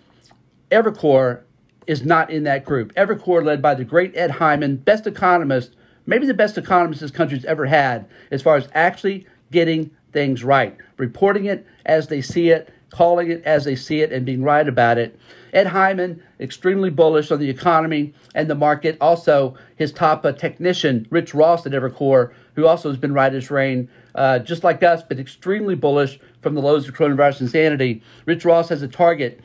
Evercore 0.71 1.43
is 1.87 2.05
not 2.05 2.31
in 2.31 2.45
that 2.45 2.65
group. 2.65 2.95
Evercore, 2.95 3.45
led 3.45 3.61
by 3.61 3.75
the 3.75 3.85
great 3.85 4.17
Ed 4.17 4.31
Hyman, 4.31 4.77
best 4.77 5.07
economist 5.07 5.75
maybe 6.07 6.27
the 6.27 6.35
best 6.35 6.59
economist 6.59 7.01
this 7.01 7.11
country's 7.11 7.45
ever 7.45 7.67
had 7.67 8.09
as 8.31 8.43
far 8.43 8.57
as 8.57 8.69
actually 8.75 9.27
getting 9.51 9.91
things 10.13 10.45
right, 10.45 10.77
reporting 10.97 11.47
it 11.47 11.67
as 11.87 12.09
they 12.09 12.21
see 12.21 12.51
it, 12.51 12.73
calling 12.93 13.31
it 13.31 13.43
as 13.45 13.65
they 13.65 13.75
see 13.75 14.03
it, 14.03 14.13
and 14.13 14.25
being 14.25 14.43
right 14.43 14.69
about 14.69 14.99
it. 14.99 15.19
Ed 15.53 15.67
Hyman, 15.67 16.23
extremely 16.41 16.91
bullish 16.91 17.31
on 17.31 17.39
the 17.39 17.51
economy 17.51 18.15
and 18.35 18.49
the 18.49 18.55
market. 18.55 18.97
Also, 19.01 19.55
his 19.77 19.93
top 19.93 20.25
uh, 20.25 20.33
technician, 20.33 21.07
Rich 21.11 21.35
Ross 21.35 21.67
at 21.67 21.73
Evercore, 21.73 22.33
who 22.55 22.67
also 22.67 22.89
has 22.89 22.99
been 22.99 23.13
right 23.13 23.35
as 23.35 23.51
rain, 23.51 23.89
uh, 24.15 24.39
just 24.39 24.65
like 24.65 24.83
us, 24.83 25.03
but 25.03 25.19
extremely 25.19 25.75
bullish 25.75 26.19
from 26.41 26.55
the 26.55 26.61
lows 26.61 26.89
of 26.89 26.95
coronavirus 26.95 27.43
insanity. 27.43 28.03
Rich 28.27 28.45
Ross 28.45 28.69
has 28.69 28.83
a 28.83 28.89
target 28.89 29.41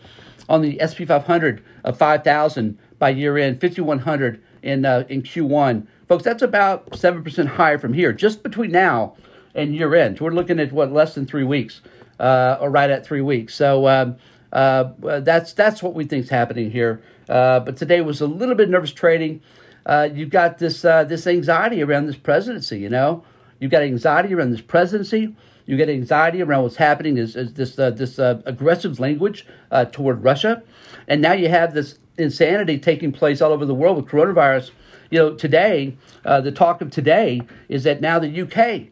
on 0.49 0.61
the 0.61 0.79
SP 0.79 1.03
500 1.07 1.63
of 1.83 1.97
5,000 1.97 2.77
by 2.99 3.09
year 3.09 3.37
end, 3.37 3.59
5,100 3.59 4.41
in 4.63 4.85
uh, 4.85 5.03
in 5.09 5.21
Q1. 5.21 5.87
Folks, 6.07 6.23
that's 6.23 6.41
about 6.41 6.89
7% 6.91 7.47
higher 7.47 7.77
from 7.77 7.93
here, 7.93 8.13
just 8.13 8.43
between 8.43 8.71
now 8.71 9.15
and 9.53 9.75
year 9.75 9.93
end. 9.93 10.19
We're 10.21 10.31
looking 10.31 10.59
at 10.59 10.71
what, 10.71 10.93
less 10.93 11.15
than 11.15 11.25
three 11.25 11.43
weeks, 11.43 11.81
or 12.19 12.69
right 12.69 12.89
at 12.89 13.05
three 13.05 13.21
weeks. 13.21 13.55
So 13.55 13.87
um, 13.87 14.17
uh, 14.51 14.91
that's, 15.21 15.53
that's 15.53 15.83
what 15.83 15.93
we 15.93 16.05
think 16.05 16.25
is 16.25 16.29
happening 16.29 16.71
here. 16.71 17.01
Uh, 17.29 17.59
but 17.59 17.77
today 17.77 18.01
was 18.01 18.21
a 18.21 18.27
little 18.27 18.55
bit 18.55 18.69
nervous 18.69 18.91
trading. 18.91 19.41
Uh, 19.85 20.09
you've 20.13 20.29
got 20.29 20.57
this, 20.57 20.83
uh, 20.83 21.03
this 21.03 21.27
anxiety 21.27 21.81
around 21.81 22.05
this 22.07 22.15
presidency, 22.15 22.79
you 22.79 22.89
know? 22.89 23.23
You've 23.59 23.71
got 23.71 23.81
anxiety 23.81 24.33
around 24.33 24.51
this 24.51 24.61
presidency. 24.61 25.35
You 25.65 25.77
get 25.77 25.89
anxiety 25.89 26.41
around 26.41 26.63
what's 26.63 26.75
happening 26.75 27.17
is, 27.17 27.35
is 27.35 27.53
this 27.53 27.77
uh, 27.77 27.89
this 27.89 28.19
uh, 28.19 28.41
aggressive 28.45 29.01
language 29.01 29.45
uh, 29.71 29.85
toward 29.85 30.23
Russia, 30.23 30.63
and 31.09 31.21
now 31.21 31.33
you 31.33 31.49
have 31.49 31.73
this 31.73 31.99
insanity 32.17 32.79
taking 32.79 33.11
place 33.11 33.41
all 33.41 33.51
over 33.51 33.65
the 33.65 33.73
world 33.73 33.97
with 33.97 34.05
coronavirus 34.05 34.71
you 35.09 35.19
know, 35.19 35.35
today, 35.35 35.95
uh, 36.25 36.41
the 36.41 36.51
talk 36.51 36.81
of 36.81 36.91
today 36.91 37.41
is 37.69 37.83
that 37.83 38.01
now 38.01 38.19
the 38.19 38.41
UK, 38.41 38.89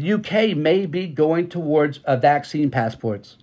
the 0.00 0.12
UK 0.12 0.56
may 0.56 0.86
be 0.86 1.06
going 1.06 1.48
towards 1.48 1.98
uh, 1.98 2.16
vaccine 2.16 2.70
passports. 2.70 3.36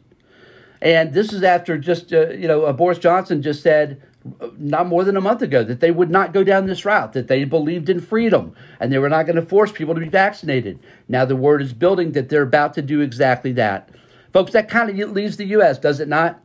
And 0.82 1.14
this 1.14 1.32
is 1.32 1.44
after 1.44 1.78
just, 1.78 2.14
uh, 2.14 2.30
you 2.30 2.48
know, 2.48 2.66
uh, 2.66 2.74
Boris 2.74 3.00
Johnson 3.00 3.42
just 3.42 3.64
said 3.64 4.02
uh, 4.42 4.50
not 4.58 4.88
more 4.88 5.04
than 5.04 5.16
a 5.16 5.22
month 5.22 5.42
ago 5.42 5.64
that 5.64 5.80
they 5.80 5.92
would 5.92 6.10
not 6.10 6.34
go 6.34 6.44
down 6.44 6.66
this 6.66 6.84
route, 6.84 7.14
that 7.14 7.28
they 7.28 7.46
believed 7.46 7.90
in 7.90 8.02
freedom 8.02 8.54
and 8.80 8.92
they 8.92 8.98
were 8.98 9.10
not 9.10 9.26
going 9.26 9.38
to 9.38 9.42
force 9.42 9.72
people 9.72 9.94
to 9.94 10.02
be 10.02 10.10
vaccinated. 10.10 10.80
Now 11.08 11.24
the 11.26 11.36
word 11.36 11.62
is 11.62 11.74
building 11.74 12.12
that 12.14 12.30
they're 12.30 12.42
about 12.42 12.74
to 12.74 12.82
do 12.82 13.02
exactly 13.02 13.54
that. 13.54 13.90
Folks, 14.34 14.52
that 14.52 14.68
kind 14.68 14.90
of 14.90 15.12
leaves 15.12 15.38
the 15.38 15.46
U.S., 15.46 15.78
does 15.78 16.00
it 16.00 16.08
not? 16.08 16.42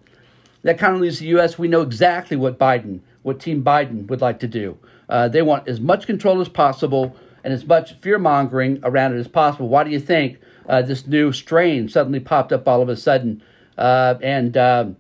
That 0.63 0.79
kind 0.79 0.95
of 0.95 1.01
leaves 1.01 1.21
the 1.21 1.27
U.S. 1.29 1.59
We 1.59 1.69
know 1.69 1.83
exactly 1.83 2.37
what 2.37 2.59
Biden 2.59 3.01
what 3.23 3.41
Team 3.41 3.63
Biden 3.63 4.07
would 4.09 4.21
like 4.21 4.41
to 4.41 4.49
do. 4.49 4.79
Uh, 5.09 5.29
they 5.29 5.43
want 5.43 5.69
as 5.69 5.81
much 5.81 6.07
control 6.07 6.41
as 6.41 6.49
possible 6.49 7.15
and 7.45 7.53
as 7.53 7.67
much 7.67 7.95
fear 8.01 8.19
mongering 8.19 8.81
around 8.83 9.15
it 9.15 9.19
as 9.19 9.29
possible. 9.29 9.69
Why 9.69 9.85
do 9.85 9.91
you 9.91 10.01
think 10.01 10.39
uh, 10.69 10.83
this 10.83 11.07
new 11.07 11.33
strain 11.33 11.89
suddenly 11.89 12.21
popped 12.21 12.53
up 12.53 12.67
all 12.69 12.83
of 12.83 12.89
a 12.89 12.97
sudden? 12.97 13.43
Uh, 13.77 14.15
and 14.23 14.57
um, 14.57 14.97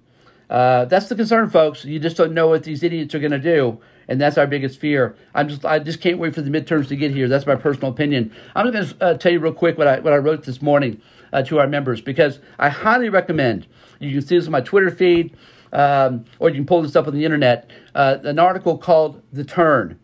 uh, 0.50 0.86
that's 0.86 1.08
the 1.08 1.14
concern, 1.14 1.50
folks. 1.50 1.84
You 1.84 1.98
just 1.98 2.16
don't 2.16 2.32
know 2.32 2.48
what 2.48 2.64
these 2.64 2.82
idiots 2.82 3.14
are 3.14 3.18
going 3.18 3.32
to 3.32 3.38
do, 3.38 3.78
and 4.06 4.20
that's 4.20 4.38
our 4.38 4.46
biggest 4.46 4.80
fear. 4.80 5.14
I'm 5.34 5.48
just, 5.48 5.64
I 5.64 5.78
just 5.78 6.00
can't 6.00 6.18
wait 6.18 6.34
for 6.34 6.40
the 6.40 6.50
midterms 6.50 6.88
to 6.88 6.96
get 6.96 7.10
here. 7.10 7.28
That's 7.28 7.46
my 7.46 7.56
personal 7.56 7.90
opinion. 7.90 8.32
I'm 8.54 8.70
going 8.70 8.86
to 8.86 9.04
uh, 9.04 9.14
tell 9.18 9.32
you 9.32 9.40
real 9.40 9.52
quick 9.52 9.76
what 9.76 9.86
I 9.86 10.00
what 10.00 10.12
I 10.12 10.16
wrote 10.16 10.44
this 10.44 10.62
morning 10.62 11.02
uh, 11.32 11.42
to 11.42 11.58
our 11.58 11.66
members 11.66 12.00
because 12.00 12.40
I 12.58 12.70
highly 12.70 13.08
recommend. 13.08 13.66
You 13.98 14.12
can 14.12 14.22
see 14.22 14.36
this 14.36 14.46
on 14.46 14.52
my 14.52 14.60
Twitter 14.60 14.90
feed, 14.90 15.36
um, 15.72 16.24
or 16.38 16.48
you 16.48 16.54
can 16.54 16.66
pull 16.66 16.82
this 16.82 16.96
up 16.96 17.06
on 17.06 17.14
the 17.14 17.24
internet. 17.24 17.68
Uh, 17.94 18.18
an 18.22 18.38
article 18.38 18.78
called 18.78 19.20
"The 19.32 19.44
Turn," 19.44 19.98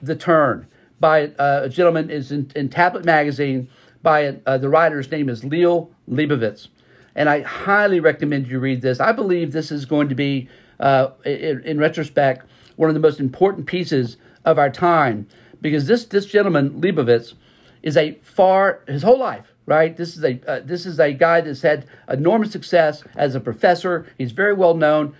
"The 0.00 0.16
Turn" 0.16 0.66
by 1.04 1.26
uh, 1.38 1.60
a 1.64 1.68
gentleman 1.68 2.08
is 2.08 2.32
in, 2.32 2.50
in 2.56 2.70
Tablet 2.70 3.04
Magazine. 3.04 3.68
By 4.02 4.38
uh, 4.46 4.56
the 4.56 4.70
writer's 4.70 5.10
name 5.10 5.28
is 5.28 5.42
Liel 5.42 5.90
Leibovitz 6.10 6.68
and 7.14 7.28
I 7.28 7.42
highly 7.42 8.00
recommend 8.00 8.48
you 8.48 8.58
read 8.58 8.82
this. 8.82 9.00
I 9.00 9.12
believe 9.12 9.52
this 9.52 9.70
is 9.70 9.84
going 9.84 10.08
to 10.08 10.14
be, 10.14 10.48
uh, 10.80 11.10
in, 11.24 11.62
in, 11.64 11.78
retrospect, 11.78 12.46
one 12.76 12.88
of 12.88 12.94
the 12.94 13.00
most 13.00 13.20
important 13.20 13.66
pieces 13.66 14.16
of 14.44 14.58
our 14.58 14.70
time 14.70 15.26
because 15.60 15.86
this 15.86 16.04
this 16.06 16.26
gentleman 16.26 16.80
Leibovitz 16.80 17.34
is 17.82 17.96
a 17.96 18.12
far 18.22 18.80
his 18.86 19.02
whole 19.02 19.18
life. 19.18 19.46
Right, 19.66 19.96
this 19.96 20.16
is 20.16 20.24
a 20.24 20.40
uh, 20.46 20.60
this 20.64 20.84
is 20.84 21.00
a 21.00 21.12
guy 21.12 21.40
that's 21.40 21.62
had 21.62 21.86
enormous 22.08 22.50
success 22.50 23.02
as 23.16 23.34
a 23.34 23.40
professor. 23.40 24.06
He's 24.18 24.32
very 24.32 24.52
well 24.52 24.74
known, 24.74 25.14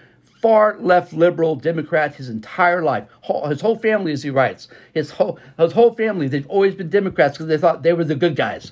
far 0.44 0.76
left 0.78 1.14
liberal 1.14 1.56
Democrat 1.56 2.14
his 2.14 2.28
entire 2.28 2.82
life. 2.82 3.08
His 3.48 3.62
whole 3.62 3.78
family, 3.78 4.12
as 4.12 4.22
he 4.22 4.28
writes, 4.28 4.68
his 4.92 5.10
whole 5.10 5.38
his 5.56 5.72
whole 5.72 5.94
family 5.94 6.28
they've 6.28 6.46
always 6.48 6.74
been 6.74 6.90
Democrats 6.90 7.38
because 7.38 7.46
they 7.46 7.56
thought 7.56 7.82
they 7.82 7.94
were 7.94 8.04
the 8.04 8.14
good 8.14 8.36
guys. 8.36 8.70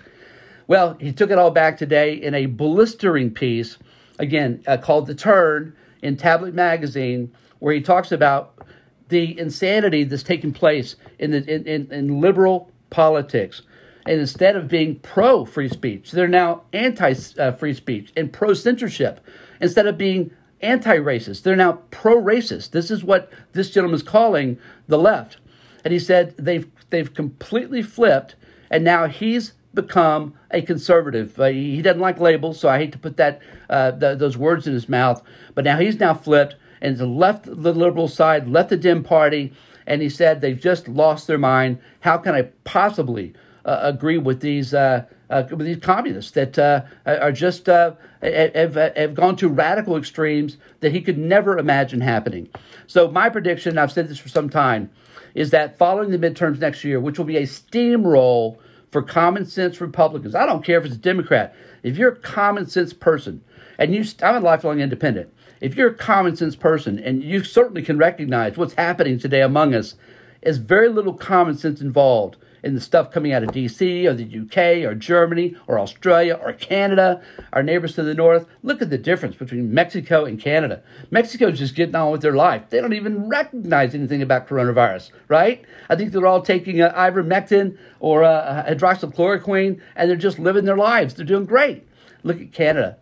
Well, 0.66 0.98
he 1.00 1.12
took 1.14 1.30
it 1.30 1.38
all 1.38 1.50
back 1.50 1.78
today 1.78 2.12
in 2.12 2.34
a 2.34 2.44
blistering 2.44 3.30
piece, 3.30 3.78
again, 4.18 4.62
uh, 4.66 4.76
called 4.76 5.06
The 5.06 5.14
Turn 5.14 5.74
in 6.02 6.18
Tablet 6.18 6.52
Magazine, 6.52 7.32
where 7.60 7.72
he 7.72 7.80
talks 7.80 8.12
about 8.12 8.66
the 9.08 9.38
insanity 9.40 10.04
that's 10.04 10.22
taking 10.22 10.52
place 10.52 10.96
in, 11.18 11.30
the, 11.30 11.38
in, 11.38 11.66
in, 11.66 11.90
in 11.90 12.20
liberal 12.20 12.70
politics. 12.90 13.62
And 14.04 14.20
instead 14.20 14.56
of 14.56 14.68
being 14.68 14.96
pro 14.96 15.46
free 15.46 15.70
speech, 15.70 16.10
they're 16.10 16.28
now 16.28 16.64
anti 16.74 17.14
uh, 17.38 17.52
free 17.52 17.72
speech 17.72 18.12
and 18.14 18.30
pro 18.30 18.52
censorship. 18.52 19.20
Instead 19.62 19.86
of 19.86 19.96
being 19.96 20.32
anti 20.62 20.96
racist, 20.96 21.42
they're 21.42 21.56
now 21.56 21.80
pro 21.90 22.20
racist. 22.20 22.70
This 22.70 22.90
is 22.90 23.04
what 23.04 23.30
this 23.52 23.70
gentleman 23.70 23.96
is 23.96 24.02
calling 24.02 24.58
the 24.88 24.98
left. 24.98 25.38
And 25.84 25.92
he 25.92 25.98
said 25.98 26.36
they've, 26.36 26.70
they've 26.90 27.12
completely 27.12 27.82
flipped, 27.82 28.36
and 28.70 28.84
now 28.84 29.06
he's 29.08 29.52
become 29.74 30.34
a 30.50 30.62
conservative. 30.62 31.38
Uh, 31.40 31.46
he 31.46 31.82
doesn't 31.82 32.00
like 32.00 32.20
labels, 32.20 32.60
so 32.60 32.68
I 32.68 32.78
hate 32.78 32.92
to 32.92 32.98
put 32.98 33.16
that 33.16 33.40
uh, 33.70 33.92
the, 33.92 34.14
those 34.14 34.36
words 34.36 34.66
in 34.66 34.74
his 34.74 34.88
mouth. 34.88 35.22
But 35.54 35.64
now 35.64 35.78
he's 35.78 35.98
now 35.98 36.14
flipped 36.14 36.56
and 36.80 37.00
left 37.16 37.44
the 37.44 37.72
liberal 37.72 38.08
side, 38.08 38.48
left 38.48 38.70
the 38.70 38.76
Dem 38.76 39.02
Party, 39.02 39.52
and 39.86 40.02
he 40.02 40.08
said 40.08 40.40
they've 40.40 40.60
just 40.60 40.88
lost 40.88 41.26
their 41.26 41.38
mind. 41.38 41.78
How 42.00 42.18
can 42.18 42.34
I 42.34 42.42
possibly 42.64 43.34
uh, 43.64 43.80
agree 43.82 44.18
with 44.18 44.40
these 44.40 44.74
uh, 44.74 45.04
with 45.50 45.66
these 45.66 45.78
communists 45.78 46.32
that 46.32 46.58
uh, 46.58 46.82
are 47.06 47.32
just 47.32 47.66
have, 47.66 47.96
have 48.22 49.14
gone 49.14 49.36
to 49.36 49.48
radical 49.48 49.96
extremes 49.96 50.56
that 50.80 50.92
he 50.92 51.00
could 51.00 51.18
never 51.18 51.58
imagine 51.58 52.00
happening? 52.00 52.48
So 52.86 53.10
my 53.10 53.28
prediction, 53.28 53.78
I've 53.78 53.92
said 53.92 54.08
this 54.08 54.18
for 54.18 54.28
some 54.28 54.50
time, 54.50 54.90
is 55.34 55.50
that 55.50 55.78
following 55.78 56.10
the 56.10 56.18
midterms 56.18 56.58
next 56.58 56.84
year, 56.84 57.00
which 57.00 57.18
will 57.18 57.24
be 57.24 57.38
a 57.38 57.42
steamroll 57.42 58.58
for 58.90 59.02
common 59.02 59.46
sense 59.46 59.80
Republicans. 59.80 60.34
I 60.34 60.44
don't 60.44 60.64
care 60.64 60.78
if 60.78 60.84
it's 60.84 60.94
a 60.94 60.98
Democrat. 60.98 61.54
If 61.82 61.96
you're 61.96 62.12
a 62.12 62.16
common 62.16 62.66
sense 62.66 62.92
person, 62.92 63.42
and 63.78 63.94
you, 63.94 64.04
I'm 64.22 64.36
a 64.36 64.40
lifelong 64.40 64.80
independent. 64.80 65.32
If 65.60 65.74
you're 65.76 65.90
a 65.90 65.94
common 65.94 66.36
sense 66.36 66.54
person, 66.54 66.98
and 66.98 67.22
you 67.22 67.42
certainly 67.42 67.82
can 67.82 67.96
recognize 67.96 68.56
what's 68.56 68.74
happening 68.74 69.18
today 69.18 69.40
among 69.40 69.74
us, 69.74 69.94
is 70.42 70.58
very 70.58 70.88
little 70.88 71.14
common 71.14 71.56
sense 71.56 71.80
involved 71.80 72.36
in 72.62 72.74
the 72.74 72.80
stuff 72.80 73.10
coming 73.10 73.32
out 73.32 73.42
of 73.42 73.50
DC 73.50 74.04
or 74.06 74.14
the 74.14 74.40
UK 74.40 74.88
or 74.88 74.94
Germany 74.94 75.56
or 75.66 75.78
Australia 75.78 76.38
or 76.40 76.52
Canada, 76.52 77.20
our 77.52 77.62
neighbors 77.62 77.94
to 77.96 78.02
the 78.02 78.14
north. 78.14 78.46
Look 78.62 78.82
at 78.82 78.90
the 78.90 78.98
difference 78.98 79.36
between 79.36 79.74
Mexico 79.74 80.24
and 80.24 80.40
Canada. 80.40 80.82
Mexico's 81.10 81.58
just 81.58 81.74
getting 81.74 81.94
on 81.94 82.12
with 82.12 82.22
their 82.22 82.34
life. 82.34 82.70
They 82.70 82.80
don't 82.80 82.92
even 82.92 83.28
recognize 83.28 83.94
anything 83.94 84.22
about 84.22 84.46
coronavirus, 84.46 85.10
right? 85.28 85.64
I 85.88 85.96
think 85.96 86.12
they're 86.12 86.26
all 86.26 86.42
taking 86.42 86.80
uh, 86.80 86.92
ivermectin 86.94 87.76
or 88.00 88.22
uh, 88.22 88.64
hydroxychloroquine 88.68 89.80
and 89.96 90.10
they're 90.10 90.16
just 90.16 90.38
living 90.38 90.64
their 90.64 90.76
lives. 90.76 91.14
They're 91.14 91.26
doing 91.26 91.46
great. 91.46 91.86
Look 92.22 92.40
at 92.40 92.52
Canada, 92.52 92.98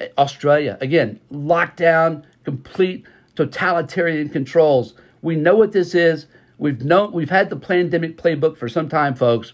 uh, 0.00 0.06
Australia. 0.16 0.78
Again, 0.80 1.20
lockdown, 1.30 2.24
complete 2.44 3.06
totalitarian 3.36 4.28
controls. 4.30 4.94
We 5.22 5.36
know 5.36 5.56
what 5.56 5.72
this 5.72 5.94
is. 5.94 6.26
We've 6.64 6.82
known 6.82 7.12
we've 7.12 7.28
had 7.28 7.50
the 7.50 7.56
pandemic 7.56 8.16
playbook 8.16 8.56
for 8.56 8.70
some 8.70 8.88
time, 8.88 9.14
folks, 9.16 9.52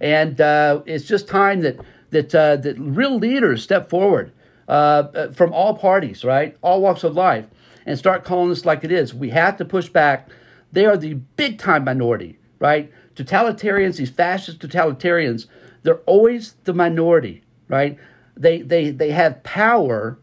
and 0.00 0.40
uh, 0.40 0.82
it's 0.86 1.04
just 1.04 1.28
time 1.28 1.60
that 1.60 1.78
that 2.10 2.34
uh, 2.34 2.56
that 2.56 2.76
real 2.80 3.16
leaders 3.16 3.62
step 3.62 3.88
forward 3.88 4.32
uh, 4.66 4.72
uh, 4.72 5.30
from 5.30 5.52
all 5.52 5.76
parties, 5.76 6.24
right, 6.24 6.56
all 6.60 6.80
walks 6.80 7.04
of 7.04 7.14
life, 7.14 7.46
and 7.86 7.96
start 7.96 8.24
calling 8.24 8.48
this 8.48 8.64
like 8.64 8.82
it 8.82 8.90
is. 8.90 9.14
We 9.14 9.30
have 9.30 9.56
to 9.58 9.64
push 9.64 9.88
back. 9.88 10.30
They 10.72 10.84
are 10.84 10.96
the 10.96 11.14
big 11.14 11.60
time 11.60 11.84
minority, 11.84 12.40
right? 12.58 12.90
Totalitarians, 13.14 13.98
these 13.98 14.10
fascist 14.10 14.58
totalitarians, 14.58 15.46
they're 15.84 16.00
always 16.06 16.56
the 16.64 16.74
minority, 16.74 17.44
right? 17.68 17.96
They 18.36 18.62
they 18.62 18.90
they 18.90 19.12
have 19.12 19.44
power, 19.44 20.18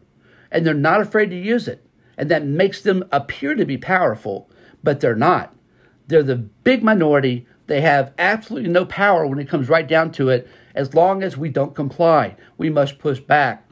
and 0.50 0.66
they're 0.66 0.74
not 0.74 1.00
afraid 1.00 1.30
to 1.30 1.36
use 1.36 1.66
it, 1.66 1.82
and 2.18 2.30
that 2.30 2.44
makes 2.44 2.82
them 2.82 3.04
appear 3.10 3.54
to 3.54 3.64
be 3.64 3.78
powerful, 3.78 4.50
but 4.82 5.00
they're 5.00 5.16
not. 5.16 5.55
They're 6.08 6.22
the 6.22 6.36
big 6.36 6.82
minority. 6.82 7.46
They 7.66 7.80
have 7.80 8.12
absolutely 8.18 8.70
no 8.70 8.84
power 8.84 9.26
when 9.26 9.38
it 9.38 9.48
comes 9.48 9.68
right 9.68 9.86
down 9.86 10.12
to 10.12 10.28
it. 10.28 10.48
As 10.74 10.94
long 10.94 11.22
as 11.22 11.36
we 11.36 11.48
don't 11.48 11.74
comply, 11.74 12.36
we 12.58 12.70
must 12.70 12.98
push 12.98 13.18
back. 13.18 13.68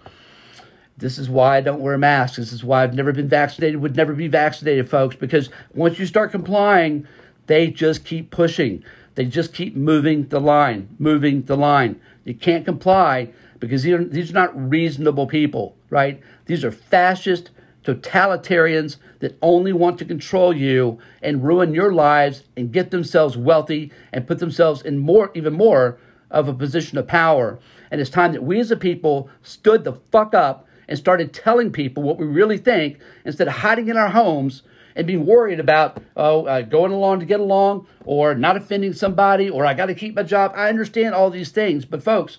This 0.96 1.18
is 1.18 1.28
why 1.28 1.56
I 1.56 1.60
don't 1.60 1.80
wear 1.80 1.98
masks. 1.98 2.36
This 2.36 2.52
is 2.52 2.64
why 2.64 2.82
I've 2.82 2.94
never 2.94 3.12
been 3.12 3.28
vaccinated, 3.28 3.80
would 3.80 3.96
never 3.96 4.14
be 4.14 4.28
vaccinated, 4.28 4.88
folks, 4.88 5.16
because 5.16 5.50
once 5.74 5.98
you 5.98 6.06
start 6.06 6.30
complying, 6.30 7.06
they 7.46 7.68
just 7.68 8.04
keep 8.04 8.30
pushing. 8.30 8.84
They 9.14 9.26
just 9.26 9.52
keep 9.52 9.76
moving 9.76 10.28
the 10.28 10.40
line, 10.40 10.88
moving 10.98 11.42
the 11.42 11.56
line. 11.56 12.00
You 12.24 12.34
can't 12.34 12.64
comply 12.64 13.32
because 13.60 13.82
these 13.82 14.30
are, 14.30 14.34
not 14.34 14.70
reasonable 14.70 15.26
people, 15.26 15.76
right? 15.90 16.20
These 16.46 16.64
are 16.64 16.72
fascist, 16.72 17.50
totalitarians 17.84 18.96
that 19.20 19.36
only 19.42 19.72
want 19.72 19.98
to 19.98 20.04
control 20.04 20.54
you 20.54 20.98
and 21.22 21.44
ruin 21.44 21.74
your 21.74 21.92
lives 21.92 22.44
and 22.56 22.72
get 22.72 22.90
themselves 22.90 23.36
wealthy 23.36 23.92
and 24.12 24.26
put 24.26 24.38
themselves 24.38 24.82
in 24.82 24.98
more, 24.98 25.30
even 25.34 25.52
more 25.52 25.98
of 26.30 26.48
a 26.48 26.54
position 26.54 26.98
of 26.98 27.06
power. 27.06 27.58
And 27.90 28.00
it's 28.00 28.10
time 28.10 28.32
that 28.32 28.42
we 28.42 28.58
as 28.58 28.70
a 28.70 28.76
people 28.76 29.28
stood 29.42 29.84
the 29.84 29.92
fuck 30.10 30.34
up 30.34 30.66
and 30.88 30.98
started 30.98 31.32
telling 31.32 31.70
people 31.70 32.02
what 32.02 32.18
we 32.18 32.26
really 32.26 32.58
think 32.58 32.98
instead 33.24 33.48
of 33.48 33.54
hiding 33.54 33.88
in 33.88 33.96
our 33.96 34.10
homes 34.10 34.62
and 34.96 35.06
being 35.06 35.26
worried 35.26 35.60
about 35.60 36.02
oh 36.16 36.46
uh, 36.46 36.62
going 36.62 36.92
along 36.92 37.20
to 37.20 37.26
get 37.26 37.40
along 37.40 37.86
or 38.04 38.34
not 38.34 38.56
offending 38.56 38.92
somebody 38.92 39.50
or 39.50 39.66
I 39.66 39.74
got 39.74 39.86
to 39.86 39.94
keep 39.94 40.14
my 40.14 40.22
job. 40.22 40.52
I 40.54 40.68
understand 40.68 41.14
all 41.14 41.30
these 41.30 41.50
things, 41.50 41.84
but 41.84 42.02
folks, 42.02 42.38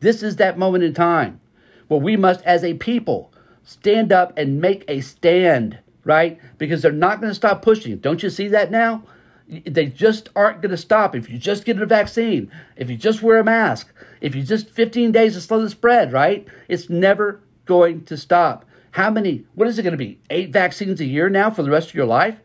this 0.00 0.22
is 0.22 0.36
that 0.36 0.58
moment 0.58 0.84
in 0.84 0.94
time 0.94 1.40
where 1.88 2.00
we 2.00 2.16
must, 2.16 2.42
as 2.42 2.64
a 2.64 2.74
people, 2.74 3.31
stand 3.64 4.12
up 4.12 4.32
and 4.36 4.60
make 4.60 4.84
a 4.88 5.00
stand, 5.00 5.78
right? 6.04 6.38
Because 6.58 6.82
they're 6.82 6.92
not 6.92 7.20
going 7.20 7.30
to 7.30 7.34
stop 7.34 7.62
pushing. 7.62 7.96
Don't 7.98 8.22
you 8.22 8.30
see 8.30 8.48
that 8.48 8.70
now? 8.70 9.04
They 9.48 9.86
just 9.86 10.30
aren't 10.34 10.62
going 10.62 10.70
to 10.70 10.76
stop. 10.76 11.14
If 11.14 11.28
you 11.28 11.38
just 11.38 11.64
get 11.64 11.80
a 11.80 11.86
vaccine, 11.86 12.50
if 12.76 12.88
you 12.88 12.96
just 12.96 13.22
wear 13.22 13.38
a 13.38 13.44
mask, 13.44 13.92
if 14.20 14.34
you 14.34 14.42
just 14.42 14.70
15 14.70 15.12
days 15.12 15.34
to 15.34 15.40
slow 15.40 15.60
the 15.60 15.68
spread, 15.68 16.12
right? 16.12 16.46
It's 16.68 16.88
never 16.88 17.40
going 17.66 18.04
to 18.04 18.16
stop. 18.16 18.64
How 18.92 19.10
many, 19.10 19.44
what 19.54 19.68
is 19.68 19.78
it 19.78 19.82
going 19.82 19.92
to 19.92 19.98
be? 19.98 20.20
Eight 20.30 20.52
vaccines 20.52 21.00
a 21.00 21.04
year 21.04 21.28
now 21.28 21.50
for 21.50 21.62
the 21.62 21.70
rest 21.70 21.88
of 21.88 21.94
your 21.94 22.06
life? 22.06 22.38